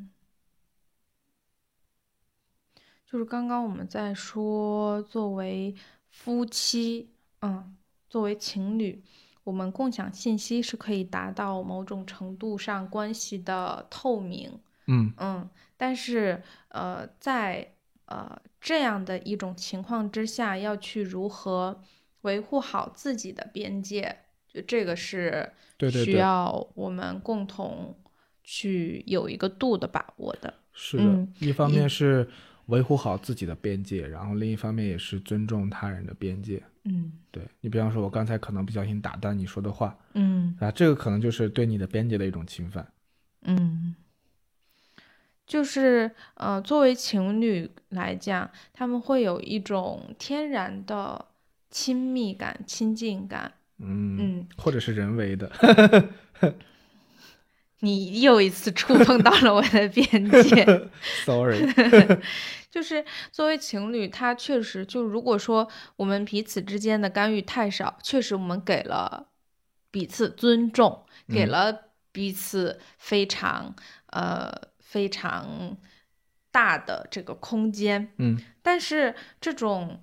[3.09, 5.73] 就是刚刚我们在说，作为
[6.09, 7.09] 夫妻，
[7.41, 7.73] 嗯，
[8.09, 9.01] 作为情侣，
[9.45, 15.13] 我们共享信息是可以达到某种程度上关系的透明，嗯。
[15.17, 17.75] 嗯，但是呃，在
[18.07, 21.81] 呃这样的一种情况之下，要去如何
[22.23, 24.17] 维护好自己的边界，
[24.49, 25.53] 就这个是
[25.89, 27.97] 需要我们共同
[28.43, 30.53] 去有一个度的把握的。
[30.73, 32.29] 是的，嗯一方面是
[32.67, 36.63] 维护好自己的边界，然后另一方面也是尊重他人的边界。
[36.89, 42.87] 嗯对你，比方说，我刚才可能不小心打断你说的话嗯啊，这个可能就是对你的边界的一种侵犯。
[43.41, 43.93] 嗯，
[45.45, 51.25] 就是呃，作为情侣来讲，他们会有一种天然的
[51.69, 53.51] 亲密感、亲近感。
[53.79, 55.51] 嗯，嗯，或者是人为的，
[57.81, 60.89] 你又一次触碰到了我的边界。
[61.25, 61.59] sorry，
[62.69, 69.29] 就是作为情侣，他确实就如果说我们彼此之间的干预太少，确实我们给了
[69.89, 73.75] 彼此尊重，给嗯了彼此非常
[74.07, 75.77] 呃非常
[76.51, 78.13] 大的这个空间。
[78.17, 80.01] 嗯但是这种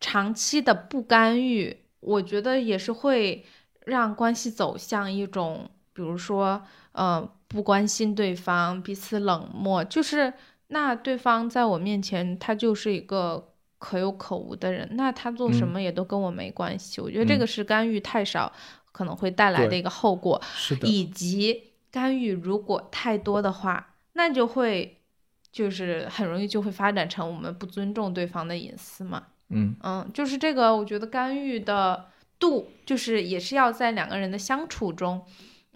[0.00, 3.46] 长期的不干预，我觉得也是会
[3.86, 10.32] 让关系走向一种，比如说，呃，不关心对方，彼此冷漠，就是
[10.72, 17.00] 那对方在我面前，他就是一个可有可无的人，那他做什嗯么也都跟我没关系。
[17.00, 18.52] 我觉得这嗯个是干预太少
[18.92, 20.40] 可能会带来的一个后果。
[20.54, 24.98] 是的，以及干预如果太多的话，那就会
[25.50, 29.24] 就是很容易就会发展成我们不尊重对方的隐私嘛。
[29.48, 32.06] 嗯嗯，就是这个，我觉得干预的
[32.38, 35.20] 度，就是也是要在两个人的相处中，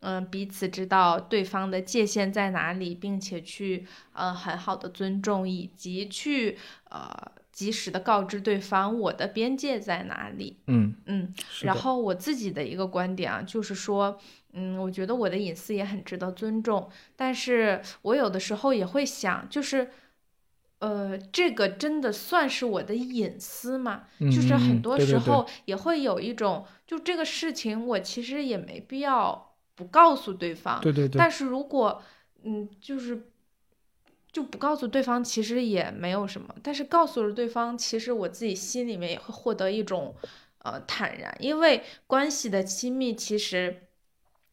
[0.07, 6.59] 嗯、彼此知道对方的界限在哪里，并且去呃很好的尊重，以及去
[6.91, 7.11] 呃
[7.51, 10.59] 及时的告知对方我的边界在哪里。
[10.67, 14.19] 嗯，嗯，然后我自己的一个观点啊，就是说，
[14.53, 19.91] 嗯，我觉得我的隐私也很值得尊重，但是我有的时候也会想，就是，
[20.81, 24.05] 呃，这个真的算是我的隐私吗？
[24.21, 32.03] 就是很多时候也会有一种，就这个事情我其实也没必要不告诉对方，对对对，但是如果，
[32.45, 33.29] 嗯，就是
[34.31, 36.55] 就不告诉对方，其实也没有什么。
[36.63, 40.15] 但是告诉了对方，其实我自己心里面也会获得一种
[40.59, 43.83] 呃坦然，因为关系的亲密其实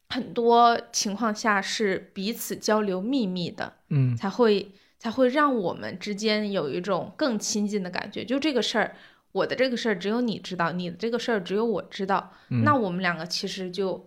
[0.08, 8.24] 很多情况下是彼此交流秘密的，嗯才会才会让我们之间有一种更亲近的感觉。
[8.24, 8.96] 就这个事儿，
[9.32, 14.06] 我的这个事儿只有你知道，你的这个事儿只有我知道，嗯那我们两个其实就，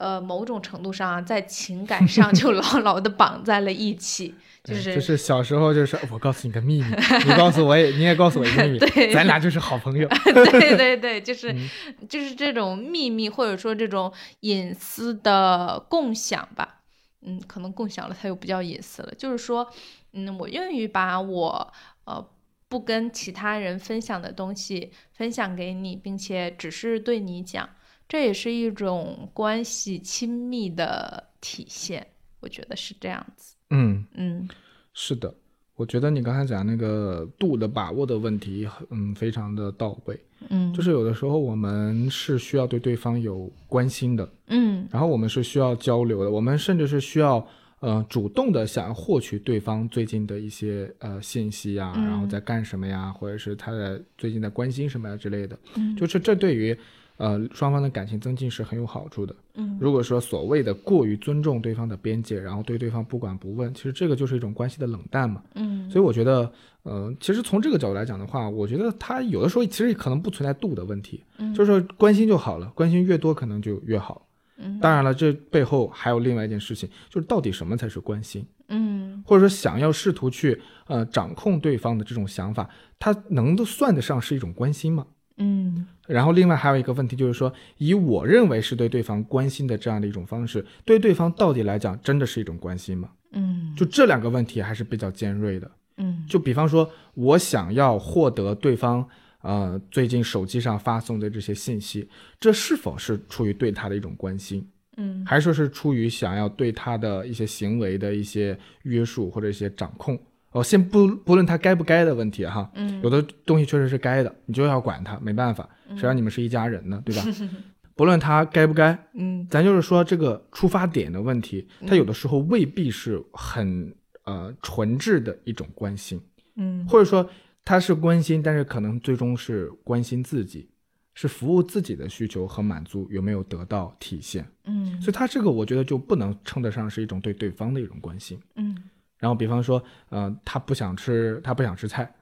[0.00, 4.34] 呃，某种程度上啊，在情感上 就牢牢的绑在了一起，
[4.64, 6.86] 就对是就是小时候就是我告诉你个秘密，
[7.26, 10.08] 你告诉我也你也告诉我一个秘密， 对咱俩就是好朋友。
[10.50, 11.68] 对对对，就是、嗯
[12.08, 14.10] 就是这种秘密或者说这种
[14.40, 16.80] 隐私的共享吧，
[17.20, 19.70] 嗯，可能共享了它又不叫隐私了，就是说，
[20.14, 21.72] 嗯，我愿意把我
[22.04, 22.26] 呃
[22.70, 27.68] 不跟其他人分享的东西分享给你，并且只是对你讲，
[28.10, 32.04] 这也是一种关系亲密的体现，
[32.40, 34.48] 我觉得是这样子，嗯，嗯。
[34.92, 35.32] 是的，
[35.76, 40.18] 我觉得你刚才讲那个度的把握的问题，嗯，非常的到位。
[40.48, 44.88] 嗯，就是有的时候我们是需要对对方有关心的，嗯。
[44.90, 47.46] 然后我们是需要交流的，我们甚至是需要
[47.78, 55.94] 呃主动的想要获取对方最近的一些呃信息呀，嗯然后在干什么呀，或者是他的最近在关心什么呀之类的，嗯。
[55.94, 56.76] 就是这对于
[57.20, 59.36] 呃双方的感情增进是很有好处的。
[59.54, 65.42] 嗯如果说所谓的过于尊重对方的边界，然后对对方不管不问，其实这个就是一种关系的冷淡嘛。
[65.54, 66.50] 嗯，所以我觉得，
[66.82, 74.26] 呃，其实从这个角度来讲的话，我觉得他有的时候其实可能不存在度的问题，嗯就是说关心就好了，关心越多可能就越好。
[74.62, 85.06] 嗯当然了，这背后还有另外一件事情，就是到底什么才是关心，嗯或者说想要试图去呃掌控对方的这种想法，他能够算得上是一种关心吗？
[85.40, 93.10] 嗯然后另外还有一个问题就是说，以我认为是对对方关心的这样的一种方式，对对方到底来讲真的是一种关心吗？
[93.32, 95.70] 嗯就这两个问题还是比较尖锐的。
[95.98, 99.06] 嗯就比方说，我想要获得对方
[99.42, 102.08] 呃最近手机上发送的这些信息，
[102.40, 110.18] 这是否是出于对他的一种关心，嗯还是说是出于想要对他的一些行为的一些约束或者一些掌控？
[110.52, 117.22] 哦，先不不论他该不该的问题哈，嗯有的东西确实是该的，你就要管他，没办法，谁让你们是一家人呢，对吧？
[117.94, 126.20] 不论他该不该，嗯咱就是说这个出发点的问题，他有的时候未必是很呃纯质的一种关心，
[126.56, 127.28] 嗯或者说
[127.64, 130.68] 他是关心，但是可能最终是关心自己，
[131.14, 138.40] 是服务自己的需求和满足有没有得到体现，嗯所以他这个我觉得就不能称得上是一种对对方的一种关心。
[138.56, 138.74] 嗯
[139.20, 142.12] 然后比方说，呃，他不想吃，他不想吃菜，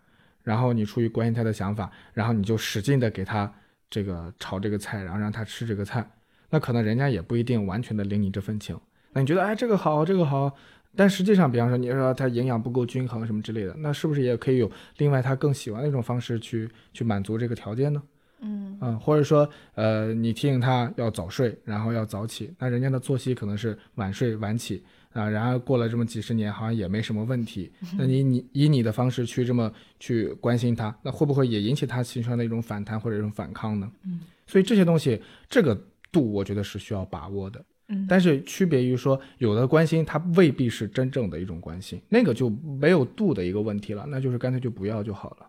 [0.42, 3.50] 然后你出于关心他的想法，然后你就使劲的给他
[3.88, 6.06] 这个炒这个菜，然后让他吃这个菜，
[6.50, 8.78] 那可能人家也不一定完全的领你这份情。
[9.12, 10.54] 那你觉得，哎，这个好，这个好，
[10.94, 18.02] 但实际上，比方说你说他营养不够均衡什么之类的，那是不是也可以有另外他更喜欢的一种方式去去满足这个条件呢？
[18.40, 24.82] 嗯嗯，或者说，呃，你提醒他要早睡，然后要早起，那人家的作息可能是晚睡晚起
[25.12, 27.70] 啊，然而过了这么几十年，好像也没什么问题。
[27.98, 33.90] 那你你以你的方式去这么去关心他，那会不会也引起他情绪上的一种反弹或者一种反抗呢？
[34.04, 35.80] 嗯，所以这些东西，这个
[36.12, 37.64] 度我觉得是需要把握的。
[37.90, 45.48] 嗯但是区别于说，有的关心他未必是真正的一种关心，那个就没有度的一个问题了，那就是干脆就不要就好了。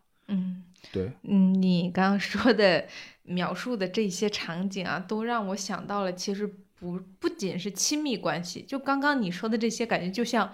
[0.81, 2.85] 嗯对，嗯，你刚刚说的
[3.23, 6.47] 描述的这些场景啊，都让我想到了，其实
[6.79, 10.51] 不不仅是亲密关系，就刚刚你说的这些，感觉就像。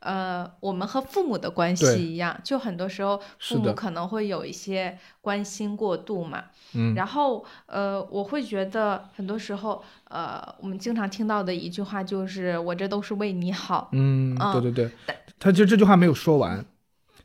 [0.00, 16.64] 呃，我们和父母的关系一样，就很多时候父母可能会有一些关心过度嘛，嗯，然后呃，我会觉得很多时候，呃，我们经常听到的一句话就是“我这都是为你好嗯，嗯对对对，他就这句话没有说完，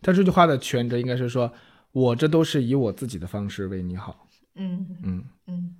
[0.01, 1.53] 他这句话的全责应该是说，
[1.93, 4.27] 我这都是以我自己的方式为你好。”。
[4.55, 5.75] 嗯嗯嗯，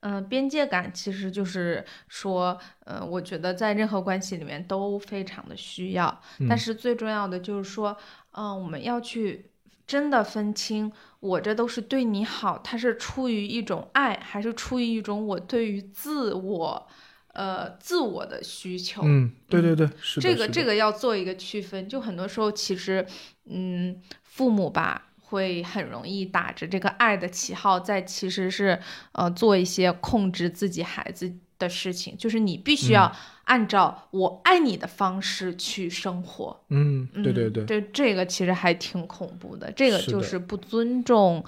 [0.00, 7.96] 呃，边界感其实就是说，呃，我觉得在任何关系里面都非常的需要，但嗯是最重要的就是说，
[8.32, 9.50] 嗯、我们要去
[9.86, 16.88] 真的分清，我这都是对你好，它是出于一种爱，还是出于一种我对于自我，
[17.28, 19.02] 呃，自我的需求。
[19.04, 19.88] 嗯，对对对，
[20.20, 23.06] 这个这个要做一个区分，就很多时候其实，
[23.44, 28.78] 嗯，父母吧会很容易打着这个爱的旗号，在其实是
[29.12, 33.10] 呃做一些控制自己孩子的事情，就是你必须要
[33.44, 36.64] 按照我爱你的方式去生活。
[36.68, 41.44] 嗯，对对嗯对，这这个其实还挺恐怖的，这个就是不尊重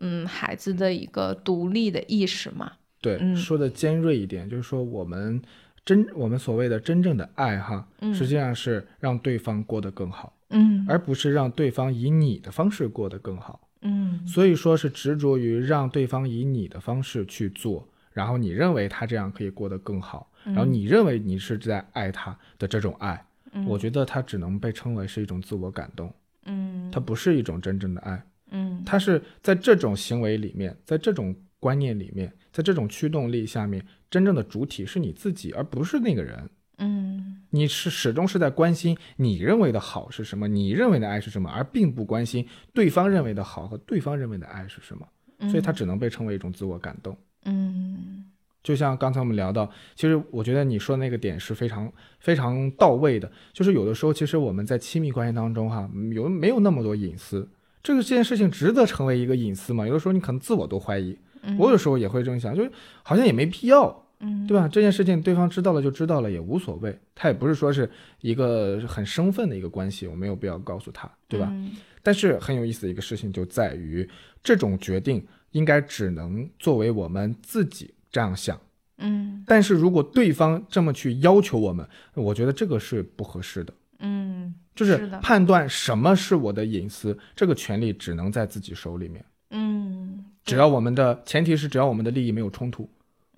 [0.00, 2.72] 嗯孩子的一个独立的意识嘛。
[3.00, 5.40] 对，嗯说的尖锐一点，就是说我们
[5.84, 10.84] 真我们所谓的真正的爱哈，嗯实际上是让对方过得更好，嗯。
[10.88, 13.68] 而不是让对方以你的方式过得更好。
[13.82, 14.26] 嗯。
[14.26, 23.64] 所以说是执着于让对方以你的方式去做，然后你认为他这样可以过得更好，然后你认为你是在爱他的这种爱，嗯。
[23.66, 26.12] 我觉得它只能被称为是一种自我感动，
[26.46, 26.90] 嗯。
[26.92, 28.82] 它不是一种真正的爱，嗯。
[28.84, 36.48] 它是在这种行为里面，在这种观念里面，在这种驱动力下面，真正的主体是你自己，而不是那个人。
[36.80, 45.06] 嗯你是始终是在关心你认为的好是什么，你认为的爱是什么，而并不关心对方认为的好和对方认为的爱是什么。
[45.48, 47.16] 所以它只能被称为一种自我感动。
[47.44, 48.26] 嗯
[48.62, 53.32] 就像刚才我们聊到，其实我觉得你说的那个点是非常非常到位的。
[53.54, 57.48] 就是有的时候，其实我们在亲密关系当中，哈，有没有那么多隐私？
[57.82, 59.86] 这个这件事情值得成为一个隐私吗？
[59.86, 61.18] 有的时候你可能自我都怀疑。
[61.42, 62.70] 嗯我有时候也会这么想，就是
[63.02, 64.68] 好像也没必要，嗯对吧？
[64.68, 66.98] 这件事情对方知道了就知道了，也无所谓。
[67.14, 67.90] 他也不是说是
[68.20, 71.48] 一个很生分的一个关系，我没有必要告诉他，对吧？
[71.50, 74.08] 嗯但是很有意思的一个事情就在于，
[74.42, 78.58] 这种决定应该只能作为我们自己这样想。
[78.96, 83.74] 嗯但是如果对方这么去要求我们，我觉得这个是不合适的。
[83.98, 89.22] 嗯就是判断什么是我的隐私，这个权利只能在自己手里面。
[89.50, 92.88] 嗯，只要我们的前提是只要我们的利益没有冲突，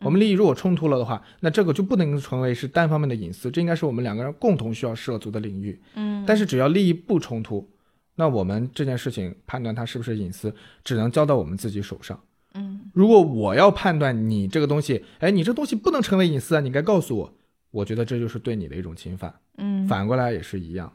[0.05, 5.81] 我们利益如果冲突了的话，那这个就不能成为是单方面的隐私，这应该是我们两个人共同需要涉足的领域。
[5.95, 7.69] 嗯但是只要利益不冲突，
[8.15, 12.19] 那我们这件事情判断它是不是隐私，只能交到我们自己手上。
[12.55, 17.35] 嗯如果我要判断你这个东西，哎，你这东西不能成为隐私啊，你该告诉我，
[17.71, 19.35] 我觉得这就是对你的一种侵犯。
[19.59, 20.93] 嗯反过来也是一样。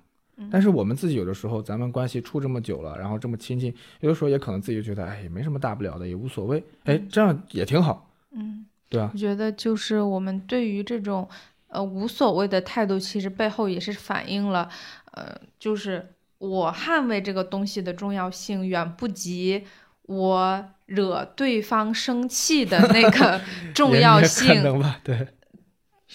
[0.51, 8.06] 但是我们自己有的时候，咱们关系处这么久了，然后这么亲近，有的时候也可能自己就觉得，哎，也没什么大不了的，也无所谓，哎，这样也挺好，嗯，
[8.89, 9.09] 对啊？
[9.13, 11.27] 我觉得就是我们对于这种
[11.67, 14.69] 呃无所谓的态度，其实背后也是反映了
[15.11, 19.63] 呃，就是我捍卫这个东西的重要性远不及
[20.03, 23.41] 我惹对方生气的那个
[23.75, 25.27] 重要性能吧，对，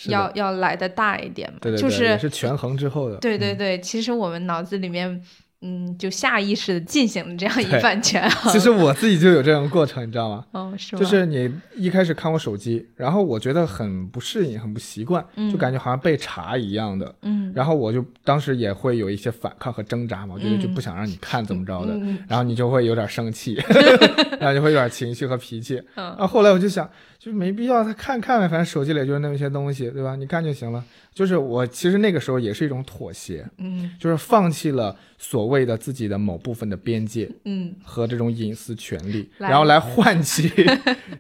[0.09, 5.23] 要要来的大一点嘛，对对对，就是是权衡之后的，嗯对对对，其实我们脑子里面，
[5.63, 8.53] 嗯，就下意识的进行了这样一对番权衡。
[8.53, 10.45] 其实我自己就有这种过程，你知道吗？
[10.53, 11.01] 哦，是吗？
[11.01, 17.15] 就是你一开始看我手机，然后我觉得很不适应，很不习惯，就感觉好像被查一样的。
[17.23, 23.55] 嗯然后我就当时也会有一些反抗和挣扎嘛，我觉得就不想让你看怎么着的，嗯然后你就会有点生气，
[24.41, 25.77] 然后就会有点情绪和脾气。
[25.97, 26.89] 嗯然后后来我就想，
[27.23, 30.17] 就没必要，他看看呗，反正手机里就是那么些东西，对吧？
[30.17, 30.85] 你看就行了。
[31.15, 40.51] 就是我其实那个时候也是一种妥协，嗯就是放弃了所谓的自己的某部分的边界，嗯和这种隐私权利，来然后来唤起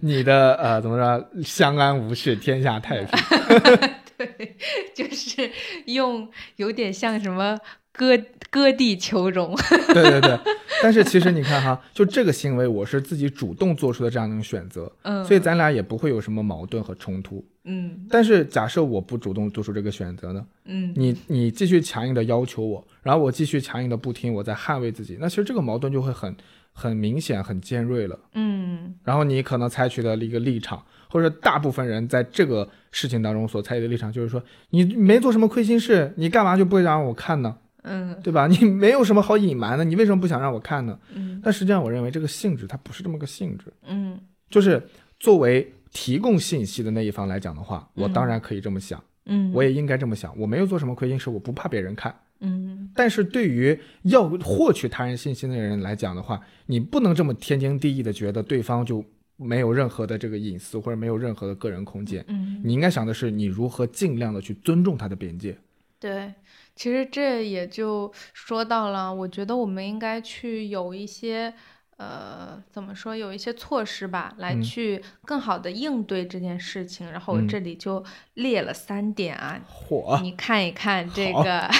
[0.00, 3.20] 你的呃怎么说相安无事，天下太平。
[4.18, 4.56] 对，
[4.94, 5.50] 就是
[5.86, 7.56] 用有点像什么
[7.92, 8.18] 割
[8.50, 9.54] 割地求荣。
[9.92, 10.38] 对对对，
[10.82, 17.44] 但是其实你看哈，就这个行为，我是自己主动做出的这样一种选择，嗯，所以咱俩也不会有什么矛盾和冲突。
[17.64, 20.44] 嗯但是假设我不主动做出这个选择呢？
[20.64, 26.34] 嗯你你继续强硬的要求我，然后我继续强硬的不听，我在捍卫自己，那其实这个矛盾就会很
[26.72, 28.18] 很明显、很尖锐了。
[28.34, 37.56] 嗯然后你可能采取的一个立场，或者大部分人在这个事情当中所采取的立场，就是说你没做什么亏心事，你干嘛就不会让我看呢？
[37.82, 38.46] 嗯对吧？
[38.46, 40.98] 你没有什么好隐瞒的，你为什么不想让我看呢？
[41.14, 44.18] 嗯但实际上，我认为这个性质它不是这么个性质，嗯
[44.48, 44.82] 就是
[45.18, 50.36] 作为提供信息的那一方来讲的话，我当然可以这么想，嗯，我也应该这么想。
[50.38, 52.14] 我没有做什么亏心事，我不怕别人看。
[52.44, 59.04] 嗯但是对于要获取他人信息的人来讲的话，你不能这么天经地义的觉得对方就
[59.36, 62.24] 没有任何的这个隐私或者没有任何的个人空间。
[62.28, 65.56] 嗯，你应该想的是，你如何尽量的去尊重他的边界。
[66.00, 66.32] 对，
[66.74, 71.54] 其实这也就说到了，我觉得我们应该去有一些。
[71.98, 73.14] 呃，怎么说？
[73.14, 77.08] 有一些措施吧，来嗯去更好的应对这件事情。
[77.12, 78.02] 然后我嗯这里就
[78.34, 80.18] 列了三点啊，火！
[80.20, 81.70] 你看一看这好个，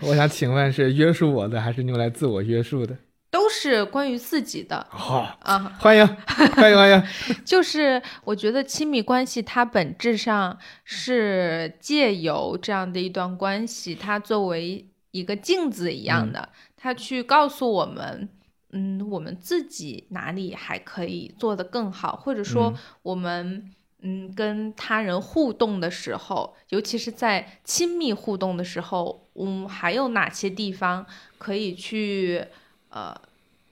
[0.00, 2.96] 我想请问是约束我的，还是用来自我约束的？
[3.30, 5.76] 都是关于自己的好，啊。
[5.78, 7.02] 欢迎，欢迎，欢迎。
[7.44, 18.28] 就是我觉得亲密关系它本质上是借由这样的一段关系，它作为一个镜子一样的，它去告诉我们，
[18.72, 23.72] 嗯，我们自己哪里还可以做得更好，或者说嗯我们。
[24.02, 31.04] 嗯，跟他人互动的时候，尤其是在亲密互动的时候，嗯，还有哪些地方
[31.36, 32.42] 可以去
[32.90, 33.14] 呃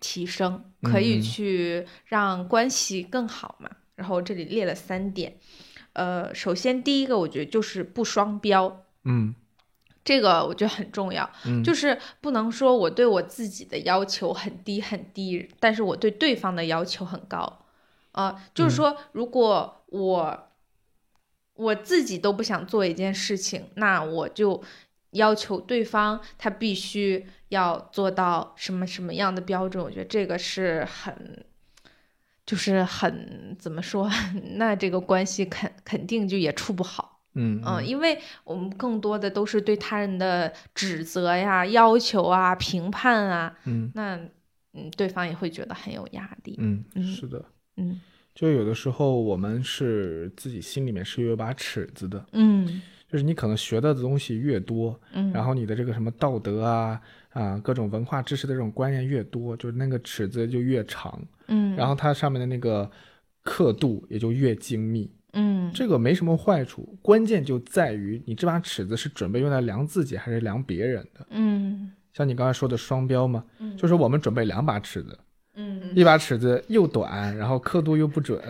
[0.01, 3.71] 提升，可以去让关系更好嘛？
[3.95, 5.37] 然后这里列了三点，
[5.93, 9.35] 呃，首先第一个我觉得就是不双标，嗯。
[10.05, 17.66] 这个我觉得很重要，嗯，就是不能说我对我自己的要求很低很低，但是我对对方的要求很高，
[18.12, 20.49] 呃，嗯就是说如果我
[21.53, 24.62] 我自己都不想做一件事情，那我就
[25.13, 31.45] 要求对方他必须要做到什么什么样的标准，我觉得这个是很。
[32.47, 34.11] 就是很怎么说，
[34.57, 37.21] 那这个关系肯肯定就也处不好。
[37.35, 44.17] 嗯嗯，因为我们更多的都是对他人的指责呀、要求啊、评判啊，嗯那
[44.73, 46.55] 嗯，对方也会觉得很有压力。
[46.59, 47.45] 嗯，嗯是的。
[47.77, 48.01] 嗯
[48.35, 52.81] 就有的时候我们是自己心里面是有一把尺子的，嗯
[53.11, 57.01] 就是你可能学到的东西越多，嗯，然后你的这个什么道德啊
[57.31, 62.91] 啊各种文化知识的这种观念越多，就是那个尺子就越长，嗯，然后它上面的那个
[63.43, 65.11] 刻度也就越精密。
[65.35, 71.27] 嗯这个没什么坏处，关键就在于你这把尺子是准备用来量自己还是量别人的。
[71.31, 75.19] 嗯像你刚才说的双标嘛，嗯就是我们准备两把尺子，
[75.59, 78.41] 嗯一把尺子又短，然后刻度又不准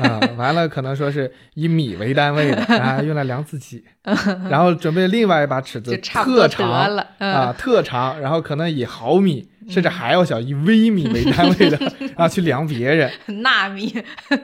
[0.00, 3.82] 啊，完了可能说是以米为单位的啊，用来量自己，
[4.50, 7.32] 然后准备另外一把尺子特长了嗯。
[7.32, 13.10] 啊，特长，然后可能以毫米甚至还要小，以微米为单位的，然后去量别人，
[13.42, 13.90] 纳米，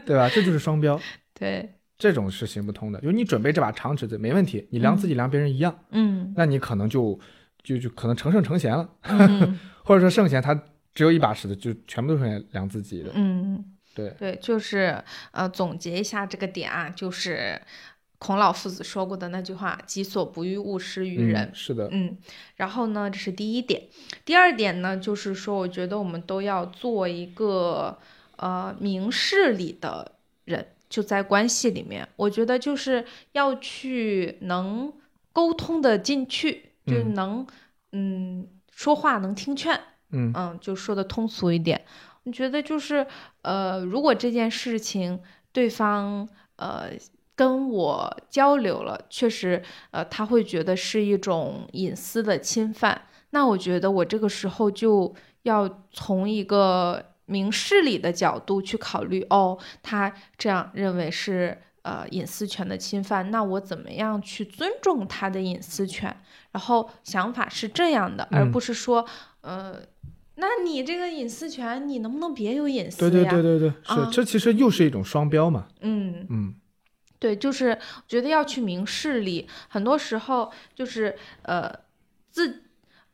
[0.07, 0.31] 对吧？
[0.33, 0.99] 这就是双标，
[1.39, 2.99] 对，这种是行不通的。
[3.01, 6.33] 就是你准备这把长尺子没问题，你量自己量别人一样，嗯。
[6.37, 7.19] 那你可能就
[7.63, 9.59] 就就可能成圣成贤了，嗯。
[9.85, 10.59] 或者说圣贤他
[10.99, 14.11] 只有一把尺子，就全部都是量自己的，嗯，对。
[14.19, 17.63] 对，就是呃，总结一下这个点啊，就是
[18.19, 21.45] 孔老夫子说过的那句话：“己所不欲，勿施于人。
[21.45, 22.19] 嗯、是的，嗯，
[22.57, 23.81] 然后呢，这是第一点。
[24.25, 27.97] 第二点呢，就是说，我觉得我们都要做一个
[28.35, 34.93] 呃明事理的人，就在关系里面，我觉得就是要去能
[35.33, 37.47] 沟通的进去，就嗯能
[37.93, 39.81] 嗯说话能听劝，
[40.11, 41.85] 嗯嗯，就说的通俗一点，
[42.25, 43.07] 我觉得就是
[43.43, 45.21] 呃，如果这件事情
[45.53, 46.91] 对方呃
[47.35, 61.59] 跟我交流了，确实呃他会觉得是一种隐私的侵犯，那我觉得我这个时候就要从一个明事理的角度去考虑，哦，他这样认为是。
[61.83, 66.15] 呃，隐私权的侵犯，那我怎么样去尊重他的隐私权？
[66.51, 69.07] 然后想法是这样的，而嗯不是说，
[69.41, 69.77] 呃，
[70.41, 73.31] 那你这个隐私权，你能不能别有隐私对呀？
[73.31, 76.55] 对对对对，是、啊这其实又是一种双标嘛，嗯，嗯
[77.19, 77.77] 对，就是
[78.07, 81.69] 觉得要去明事理，很多时候就是呃
[82.31, 82.63] 自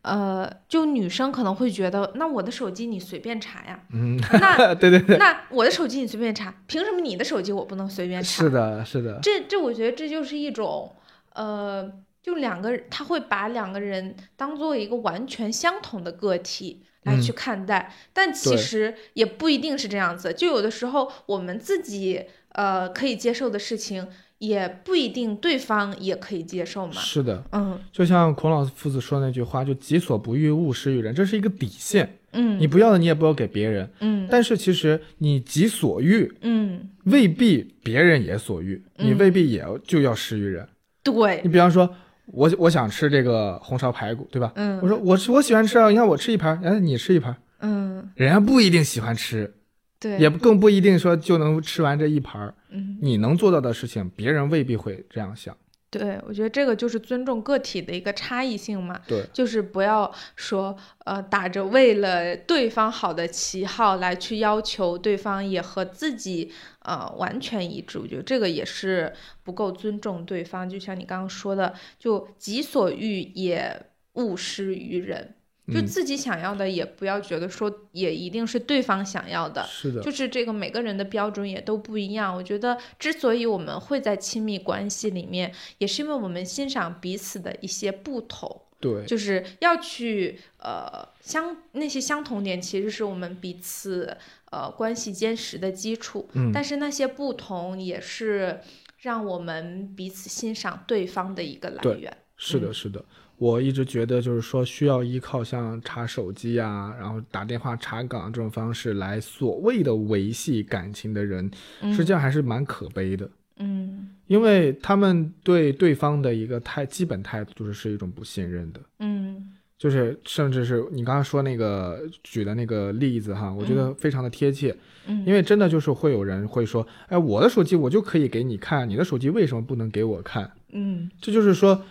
[0.03, 8.29] 呃，就女生可能会觉得，那我的手机你随便查呀，嗯， 那对 对对，那我的手机你随便查，凭什么你的手机我不能随便查？
[8.43, 10.95] 是的，是的，这这，我觉得这就是一种
[11.33, 11.91] 呃
[12.23, 20.33] 就两个人，他会把两个人当做一个完全相同的个体来去看待，但其实也不一定是这样子。
[20.33, 24.07] 就有的时候我们自己呃可以接受的事情，
[24.39, 26.93] 也不一定对方也可以接受嘛。
[26.95, 32.19] 是的，嗯就像孔老夫子说那句话，就己所不欲，勿施于人，这是一个底线。
[32.37, 33.89] 嗯你不要的，你也不要给别人。
[34.01, 40.67] 嗯但是其实你己所欲，嗯，未必别人也所欲，你嗯未必也就要施于人。
[41.05, 41.95] 对你，比方说，
[42.27, 44.53] 我我想吃这个红烧排骨，对吧？
[44.57, 49.53] 嗯我说我吃我喜欢吃啊，你看我吃一盘，哎，你吃一盘，嗯人家不一定喜欢吃，
[50.01, 52.55] 对，也更不一定说就能吃完这一盘儿。
[52.71, 55.57] 嗯你能做到的事情，别人未必会这样想。
[55.99, 59.01] 对，我觉得这个就是尊重个体的一个差异性嘛。
[59.07, 70.69] 对，就是不要说呃打着为了对方好的旗号来去要求对方也和自己呃完全一致，我觉得这个也是不够尊重对方。
[70.69, 75.35] 就像你刚刚说的，就己所欲也勿施于人，
[75.67, 79.65] 就嗯自己想要的也不要觉得说也一定是对方想要的。
[79.67, 82.35] 是的，就是这个每个人的标准也都不一样。
[82.35, 88.61] 我觉得之所以我们会在亲密关系里面，也是因为我们欣赏彼此的一些不同。
[88.81, 94.15] 对，就是要去呃相那些相同点，其实是我们彼此
[94.51, 96.29] 呃关系坚实的基础。
[96.35, 98.61] 嗯但是那些不同也是
[98.99, 102.15] 让我们彼此欣赏对方的一个来源。
[102.37, 103.03] 是的，是的。
[103.37, 111.51] 我一直觉得，就是说，需要依靠像查手机啊，然后打电话查岗这种方式来所谓的维系感情的人，
[111.93, 113.29] 实际上还是蛮可悲的。
[113.59, 114.09] 嗯。
[114.27, 119.51] 因为他们对对方的一个态基本态度就是是一种不信任的，嗯。
[119.77, 124.75] 就是甚至是你刚刚说那个举的那个例子哈，我觉得非常的贴切，
[125.07, 125.23] 嗯。
[125.27, 130.51] 因为真的就是会有人会说，哎，我的手机我就可以给你看，你的手机为什么不能给我看？
[130.73, 131.11] 嗯。
[131.21, 131.83] 这就是说，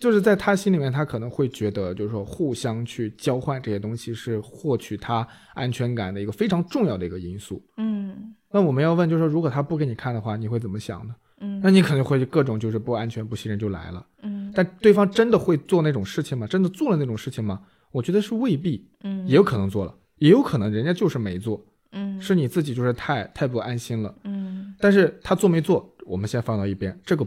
[0.00, 5.24] 就是在他心里面，他可能会觉得，就是说互相去交换这些东西是获取他
[5.54, 7.62] 安全感的一个非常重要的一个因素。
[7.76, 11.14] 嗯那我们要问，就是说，如果他不给你看的话，你会怎么想呢？
[11.42, 14.04] 嗯那你可能会各种就是不安全、不信任就来了。
[14.22, 16.46] 嗯但对方真的会做那种事情吗？
[16.46, 17.60] 真的做了那种事情吗？
[17.92, 24.14] 我觉得是未必，嗯也有可能做了，也有可能人家就是没做，嗯是你自己就是太太不安心了。
[24.24, 27.26] 嗯但是他做没做，我们先放到一边，这个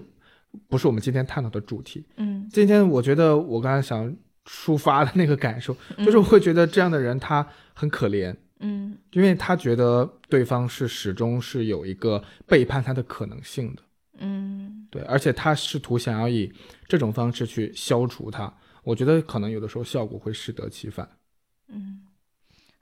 [0.68, 2.06] 不是我们今天探讨的主题。
[2.18, 2.48] 嗯。
[2.52, 8.98] 今天我觉得我刚才想抒发的那个感受，就是我会觉得这样的人他很可怜，嗯。
[9.12, 13.82] 因为他觉得对方是始终是有一个背叛他的可能性的，
[14.20, 14.88] 嗯。
[14.92, 16.52] 对，而且他试图想要以
[16.88, 21.10] 这种方式去消除他，我觉得可能有的时候效果会适得其反。
[21.70, 22.02] 嗯，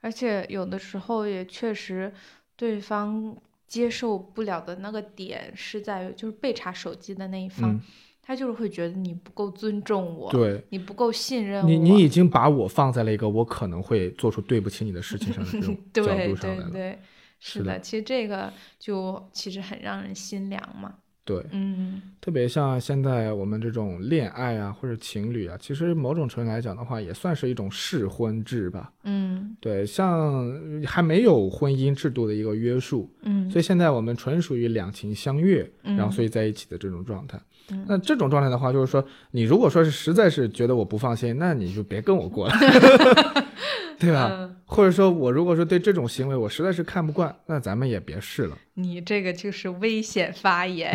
[0.00, 2.12] 而且有的时候也确实，
[2.54, 3.34] 对方
[3.72, 7.80] 接受不了的那个点是在于，就是被查手机的那一方，嗯，
[8.20, 10.62] 他就是会觉得你不够尊重我，对。
[10.68, 16.98] 你不够信任我，你你已经把我放在了一个我可能会做出对不起你的事情上的这种 角对度上来了，对对，
[17.38, 22.02] 是是的的，其实这个就其实很让人心凉嘛，对，嗯。
[22.20, 28.92] 特别像现在我们这种恋爱啊或者情侣啊，其实某种程度来讲的话，也算是一种试婚制吧。
[29.04, 29.56] 嗯。
[29.60, 30.52] 对，像
[30.84, 35.96] 还没有婚姻制度的一个约束，嗯，所以现在我们纯属于两情相悦，嗯。
[35.96, 37.40] 然后所以在一起的这种状态。
[37.70, 37.84] 嗯。
[37.88, 42.54] 那这种状态的话，就是说，你如果说是实在是觉得我不放心，那你就别跟我过了，
[44.02, 44.28] 对吧？
[44.30, 48.56] 嗯或者说我如果说对这种行为我实在是看不惯，那咱们也别试了。
[48.74, 50.90] 你这个就是危险发言，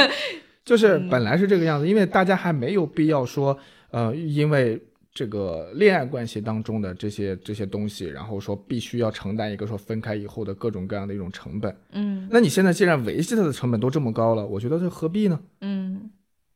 [0.62, 3.58] 就是嗯本来是这个样子，因为大家还没有必要说，
[3.90, 4.78] 呃，因为
[5.10, 11.74] 这个恋爱关系当中的这些这些东西，然后说必须要承担一个说分开以后的各种各样的一种成本。
[11.92, 15.40] 嗯那你现在既然维系它的成本都这么高了，我觉得这何必呢？
[15.62, 16.10] 嗯。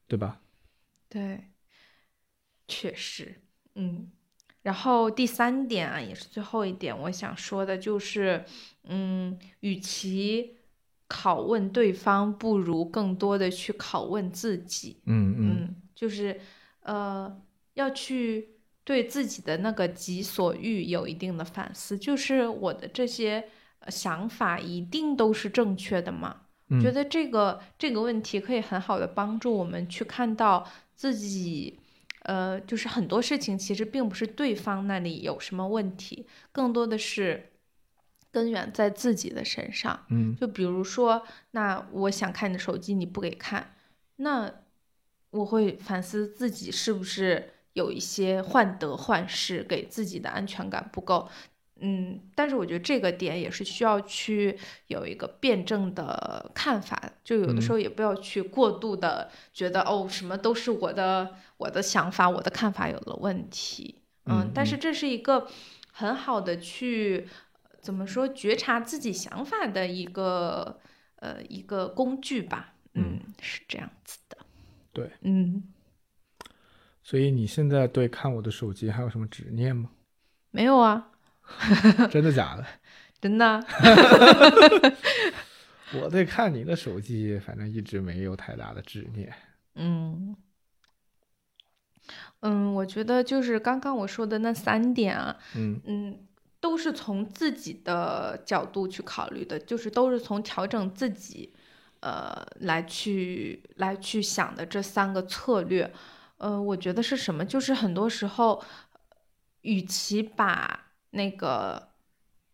[0.07, 0.39] 对吧？
[1.09, 1.41] 对，
[2.67, 3.35] 确实，
[3.75, 4.09] 嗯。
[4.63, 8.45] 然后第三点啊，也是最后一点，我想说的就是，
[8.85, 10.57] 嗯，与其
[11.09, 15.01] 拷问对方，不如更多的去拷问自己。
[15.07, 16.39] 嗯嗯嗯，就是
[16.81, 17.41] 呃，
[17.75, 23.49] 要去对自己的那个己所欲有一定的反思，就是我的这些
[23.79, 26.43] 呃想法一定都是正确的吗？
[26.69, 31.79] 嗯，觉得这个这个问题可以很好的帮助我们去看到自己，
[32.29, 37.53] 呃，就是很多事情其实并不是对方那里有什么问题，更多的是
[38.31, 40.05] 根源在自己的身上。
[40.11, 43.75] 嗯就比如说，那我想看你的手机，你不给看，
[44.17, 44.53] 那
[45.31, 51.31] 我会反思自己是不是有一些患得患失，给自己的安全感不够。
[51.81, 54.59] 嗯，但是我觉得这个点也是需要去
[54.89, 64.03] 有一个辩证的看法，就有的时候也不要去过度的觉得哦，什么都是我的我的想法，我的看法有了问题。
[64.25, 65.49] 嗯，但是这是一个
[65.93, 67.27] 很好的去
[67.81, 70.81] 怎么说觉察自己想法的一个
[71.17, 72.75] 呃一个工具吧。
[72.95, 74.37] 嗯，是这样子的。
[74.93, 75.63] 对，嗯。
[77.03, 79.91] 所以你现在对看我的手机还有什么执念吗？
[80.51, 81.13] 没有啊。
[82.11, 82.65] 真的假的？
[83.21, 83.65] 真的。
[85.95, 89.33] 我对看你的手机，反正一直没有太大的执念。
[89.75, 90.37] 嗯
[92.41, 96.19] 嗯，我觉得就是刚刚我说的那三点啊，嗯嗯，
[96.61, 101.55] 都是从自己的角度去考虑的，就是都是从调整自己，
[102.01, 105.91] 呃，来去来去想的这三个策略。
[106.37, 107.45] 呃，我觉得是什么？
[107.45, 108.63] 就是很多时候，
[109.63, 111.89] 与其把那个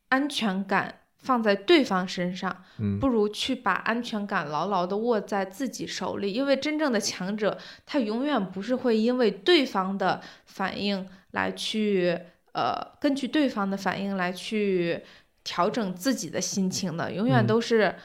[0.08, 2.64] 安全感放在对方身上，
[3.00, 6.32] 不如去把安全感牢牢的握在自己手里。
[6.32, 12.18] 因为真正的强者，他永远不是会因为对方的反应来去，
[12.52, 15.02] 呃，根据对方的反应来去
[15.42, 17.10] 调整自己的心情的。
[17.10, 17.96] 永远都是，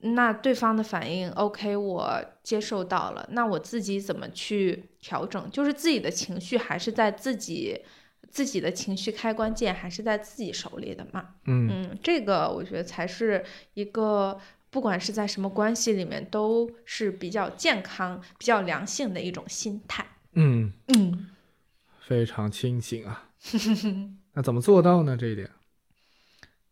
[0.00, 5.50] 那对方的反应 OK，我接受到了，那我自己怎么去调整？
[5.50, 7.80] 就是自己的情绪还是在自己。
[8.36, 11.36] 自己的情绪开关键还是在自己手里的嘛？
[11.46, 20.06] 嗯嗯，这个我觉得才是一个，不管是在什么关系里面，都是比较健康、比较良性的一种心态。
[20.34, 21.30] 嗯嗯，
[22.02, 23.30] 非常清醒啊。
[24.36, 25.16] 那怎么做到呢？
[25.16, 25.50] 这一点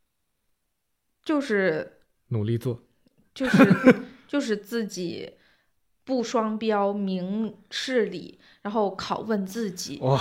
[1.25, 2.83] 就是努力做，
[3.33, 5.33] 就是就是自己
[6.05, 9.99] 不双标、明事理，然后拷问自己。
[10.03, 10.21] 哇。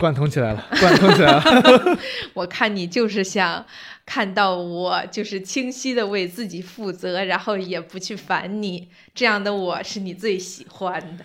[0.00, 1.98] 贯通起来了， 贯通起来了。
[2.32, 3.64] 我看你就是想
[4.06, 11.24] 看到我，就是清晰的为自己负责，然后也不去烦你，这样的我是你最喜欢的。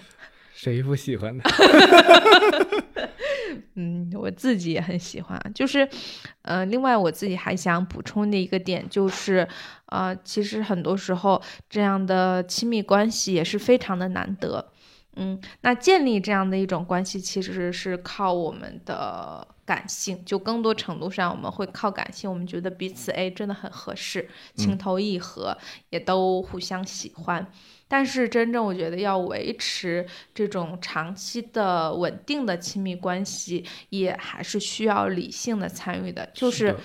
[0.53, 1.43] 谁不喜欢呢？
[3.75, 5.39] 嗯，我自己也很喜欢。
[5.53, 5.87] 就是，
[6.41, 9.47] 呃，另外我自己还想补充的一个点就是，
[9.87, 14.71] 呃，其实很多时候这样的亲密关系也是非常的难得。
[15.15, 22.29] 嗯，那建立这样的一种关系，其实是靠我们的感性，就更多程度上我们会靠感性。
[22.29, 25.57] 我们觉得彼此哎真的很合适，情投意合，
[25.89, 27.45] 也都互相喜欢。
[27.87, 36.29] 但是真正我觉得要维持这种长期的稳定的亲密关系，也还是需要理性的参与的。
[36.33, 36.75] 就是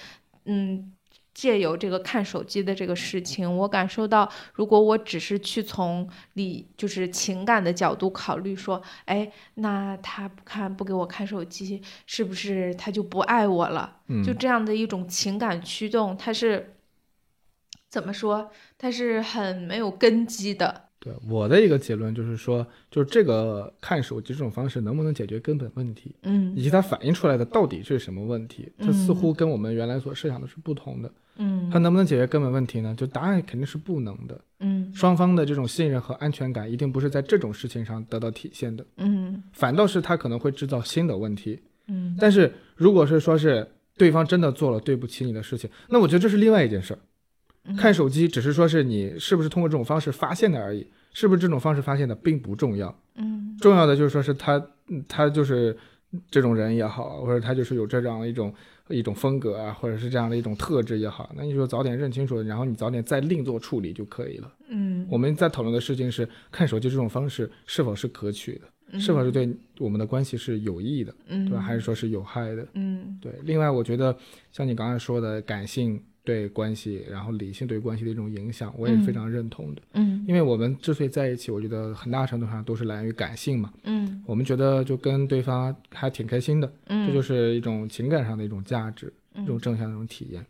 [0.44, 0.92] 嗯。
[1.40, 14.00] 借由这个看手机的这个事情，我感受到，如果我只是去从理，就是情感的角度考虑，说，哎，那他不看不给我看手机，是不是他就不爱我了？
[14.22, 16.76] 就这样的一种情感驱动，它是
[17.88, 18.50] 怎么说？
[18.76, 20.89] 它是很没有根基的。
[21.00, 26.14] 对我的一个结论就是说，就是这个看手机这种方式能不能解决根本问题？
[26.22, 28.70] 嗯，以及它反映出来的到底是什么问题？
[28.78, 31.10] 它似乎跟我们原来所设想的是不同的。
[31.36, 32.94] 嗯，它能不能解决根本问题呢？
[32.94, 34.38] 就答案肯定是不能的。
[34.58, 38.84] 嗯，双方的这种信任和安全感一定不是在这种事情上得到体现的。
[38.98, 41.58] 嗯，反倒是它可能会制造新的问题。
[41.86, 46.98] 嗯，但是如果是说是对方真的做了对不起你的事情，那我觉得这是另外一件事儿。
[47.76, 52.94] 看手机只是说是你是不是通过这种方式发现的而已，是不是这种方式发现的并不重要。
[53.16, 54.60] 嗯，重要的就是说是他，
[55.06, 55.76] 他就是
[56.30, 58.52] 这种人也好，或者他就是有这样一种
[58.88, 64.50] 一种风格啊，或者是这样的一种特质也好，那你就早点认清楚，然后你早点再另做处理就可以了。
[64.68, 71.60] 嗯，我们在讨论的事情是看手机这种方式是否是可取的，是否是对我们的关系是有益的，对吧？
[71.60, 72.66] 还是说是有害的？
[72.72, 73.32] 嗯，对。
[73.42, 74.16] 另外，我觉得
[74.50, 76.02] 像你刚才说的感性。
[76.30, 79.82] 对关系，然后理性对关系的一种影响，我也是非常认同的。
[79.94, 83.72] 嗯，因为我们之所以在一起，我觉得很大程度上都是来源于感性嘛。
[83.82, 86.72] 嗯，我们觉得就跟对方还挺开心的。
[86.86, 90.46] 嗯，这就是一种情感上的一种价值，一种正向的一种体验。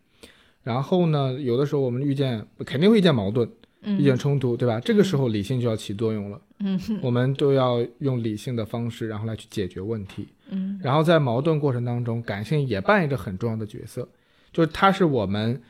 [0.62, 3.48] 然后呢，有的时候我们遇见肯定会遇见矛盾，
[3.82, 4.78] 遇见冲突，对吧？
[4.80, 6.38] 这个时候理性就要起作用了。
[6.58, 10.28] 嗯，我们都要用理性的方式，然后来去解决问题。
[10.50, 14.06] 嗯，然后在矛盾过程当中，感性也扮演着很重要的角色。
[14.52, 15.62] 就是它是我们，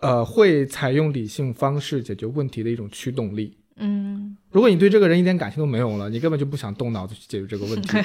[0.00, 3.58] 呃，会采用理性方式解决问题的一种驱动力。
[3.76, 7.98] 嗯，如果你对这个人一点感情都没有了，你根本就不想动脑子去解决这个问题。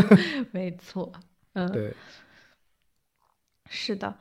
[0.52, 1.10] 没错，
[1.54, 1.92] 嗯，对，
[3.68, 4.14] 是的，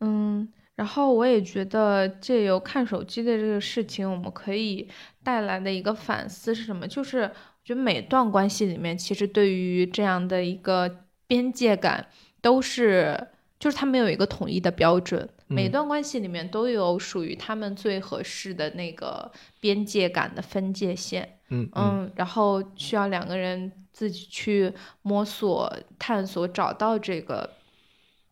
[0.00, 4.88] 嗯，然后我也觉得借由看手机的这个事情，我们可以
[5.22, 6.86] 带来的一个反思是什么？
[6.86, 7.32] 就是我
[7.64, 12.08] 觉得每段关系里面，其实对于这样的一个边界感
[12.42, 13.28] 都是。
[13.60, 19.30] 就是他们有一个统一的标准，每嗯段关系里面都有属于他们最合适的那个
[19.60, 21.38] 边界感的分界线。
[21.50, 27.50] 嗯嗯嗯，然后需要两个人自己去摸索、探索，找到这个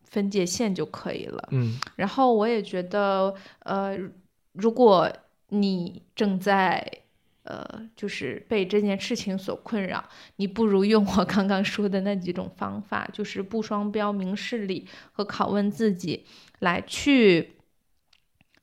[0.03, 1.47] 分界线就可以了。
[1.51, 3.95] 嗯然后我也觉得，呃，
[4.53, 5.11] 如果
[5.49, 6.91] 你正在
[7.49, 16.25] 呃，就是被这件事情所困扰，你不如用我刚刚说的那几种方法，就是不双标、明事理和拷问自己，
[16.59, 17.55] 来去。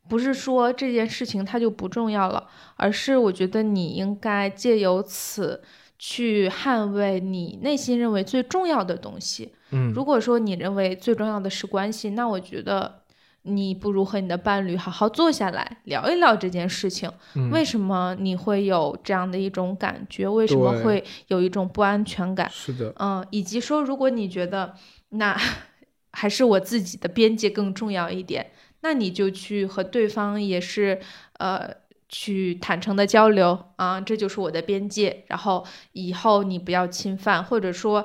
[0.09, 5.64] 不是说这件事情它就不重要了，而是我觉得你应该借由此
[5.99, 9.53] 去捍卫你内心认为最重要的东西。
[9.72, 13.03] 嗯，如果说你认为最重要的是关系，那我觉得
[13.47, 17.11] 你不如和你的伴侣好好坐下来聊一聊这件事情。
[17.34, 20.28] 嗯为什么你会有这样的一种感觉？
[20.28, 22.51] 为什么会有一种不安全感？
[22.51, 24.74] 是的，嗯，以及说，如果你觉得
[25.11, 25.36] 那
[26.12, 31.01] 还是我自己的边界更重要一点，那你就去和对方也是
[31.38, 31.70] 呃
[32.09, 38.05] 去坦诚的交流啊，这就是我的边界，然后以后你不要侵犯，或者说，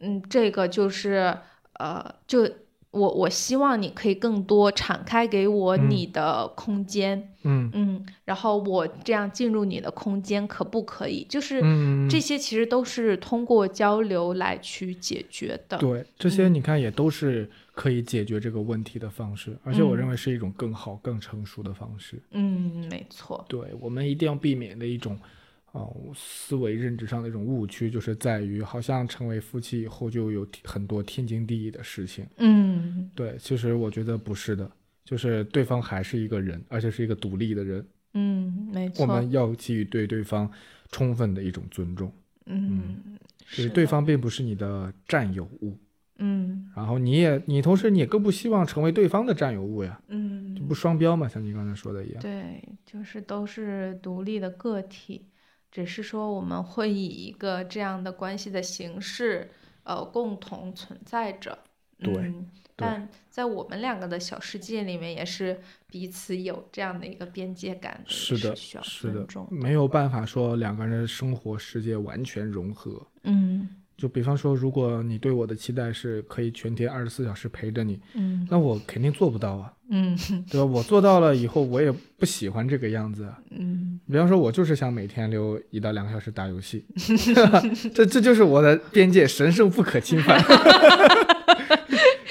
[0.00, 1.38] 嗯，这个就是
[1.78, 2.46] 呃就。
[2.96, 11.24] 我我希望你可以更多敞开给我嗯你的空间，嗯嗯，然后我这样进入你的空间可不可以？
[11.28, 15.76] 就是嗯，这些其实都是通过交流来去解决的。
[15.78, 22.18] 对这些你看也都是可以解决这个问题的方式，而且我认为是一种更好、更成熟的方式。
[22.30, 23.44] 嗯，没错。
[23.48, 25.18] 对我们一定要避免的一种，
[25.76, 32.26] 哦、思维认知上的一种误区，就是在于好像成为夫妻以后就有很多天经地义的事情。
[32.38, 34.70] 嗯对，其实我觉得不是的，
[35.04, 39.02] 就是对方还是一个人，而且是一个独立的人，嗯，没错。
[39.02, 40.50] 我们要给予对对方
[40.90, 42.12] 充分的一种尊重，
[42.46, 43.18] 嗯，
[43.50, 45.76] 就是对方并不是你的占有物，
[46.18, 51.26] 嗯然后你也你同时你也更不希望成为对方的占有物呀，这嗯，不双标嘛？
[51.28, 52.20] 像你刚才说的一样。
[52.20, 55.24] 对，就是都是独立的个体，
[55.76, 59.50] 只是说我们会以一个这样的关系的形式，
[59.82, 61.58] 呃，共同存在着。
[61.98, 69.48] 对嗯但在我们两个的小世界里面，也是彼此有这样的一个边界感的，是的，需要是的尊重，。
[69.50, 73.06] 没有办法说两个人的生活世界完全融合。
[73.24, 80.16] 嗯就比方说，如果你对我的期待是可以全天二十四小时陪着你，嗯那我肯定做不到啊，嗯
[80.50, 80.64] 对吧？
[80.66, 83.38] 我做到了以后，我也不喜欢这个样子啊。
[83.50, 86.84] 嗯比方说，我就是想每天留一到两个小时打游戏，
[87.94, 90.38] 这这就是我的边界，神圣不可侵犯。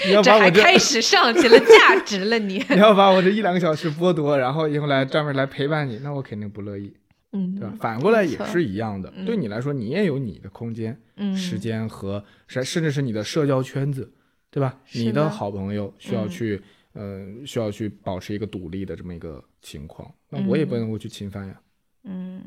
[0.07, 6.93] 你要这把我这，还开始上起了价值了你，你要把我这一两个小时剥夺，然后以后来专门来陪伴你，那我肯定不乐意，
[7.36, 7.76] 嗯，对吧？
[7.78, 9.26] 反过来也是一样的，嗯。
[9.26, 11.36] 对你来说，你也有你的空间、嗯。
[11.36, 14.10] 时间和甚甚至是你的社交圈子，
[14.50, 14.80] 对吧？
[14.94, 16.30] 你的好朋友需要嗯。
[16.30, 16.62] 去，
[16.94, 21.62] 呃，需要去保持一个独立的这么一个情况，那我也不嗯能够去侵犯呀。
[22.04, 22.42] 嗯，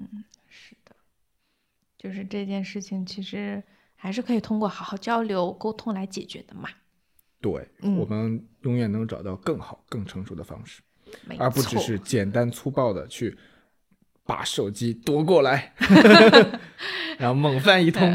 [0.49, 0.97] 是的，
[1.99, 3.63] 就是这件事情其实
[3.95, 6.69] 还是可以通过好好交流沟通来解决的嘛。
[7.41, 7.97] 对，嗯。
[7.97, 10.81] 我们永远能找到更好、更成熟的方式，
[11.39, 13.37] 而不只是简单粗暴的去
[14.29, 15.73] 把手机夺过来，
[17.17, 18.13] 然后猛翻一通。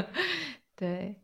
[0.74, 1.16] 对。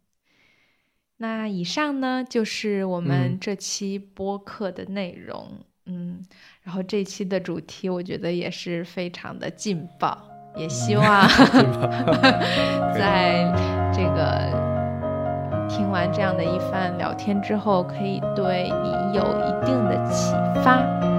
[1.16, 5.48] 那以上呢就是我们嗯这期播客的内容，
[5.86, 6.22] 嗯
[6.62, 10.18] 然后这期的主题我觉得也是非常的劲爆，
[10.56, 11.26] 也希望
[12.94, 13.50] 在
[13.92, 21.09] 这个听完这样的一番聊天之后，可以对你有一定的启发。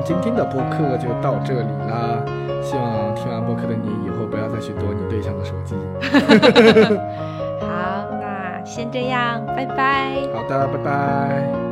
[0.00, 2.24] 们今天的播客就到这里啦。
[2.62, 5.74] 希望听完播客的你以后不要再去夺你对象的手机。
[7.60, 10.16] 好，那先这样，拜拜。
[10.32, 11.69] 好的，拜拜。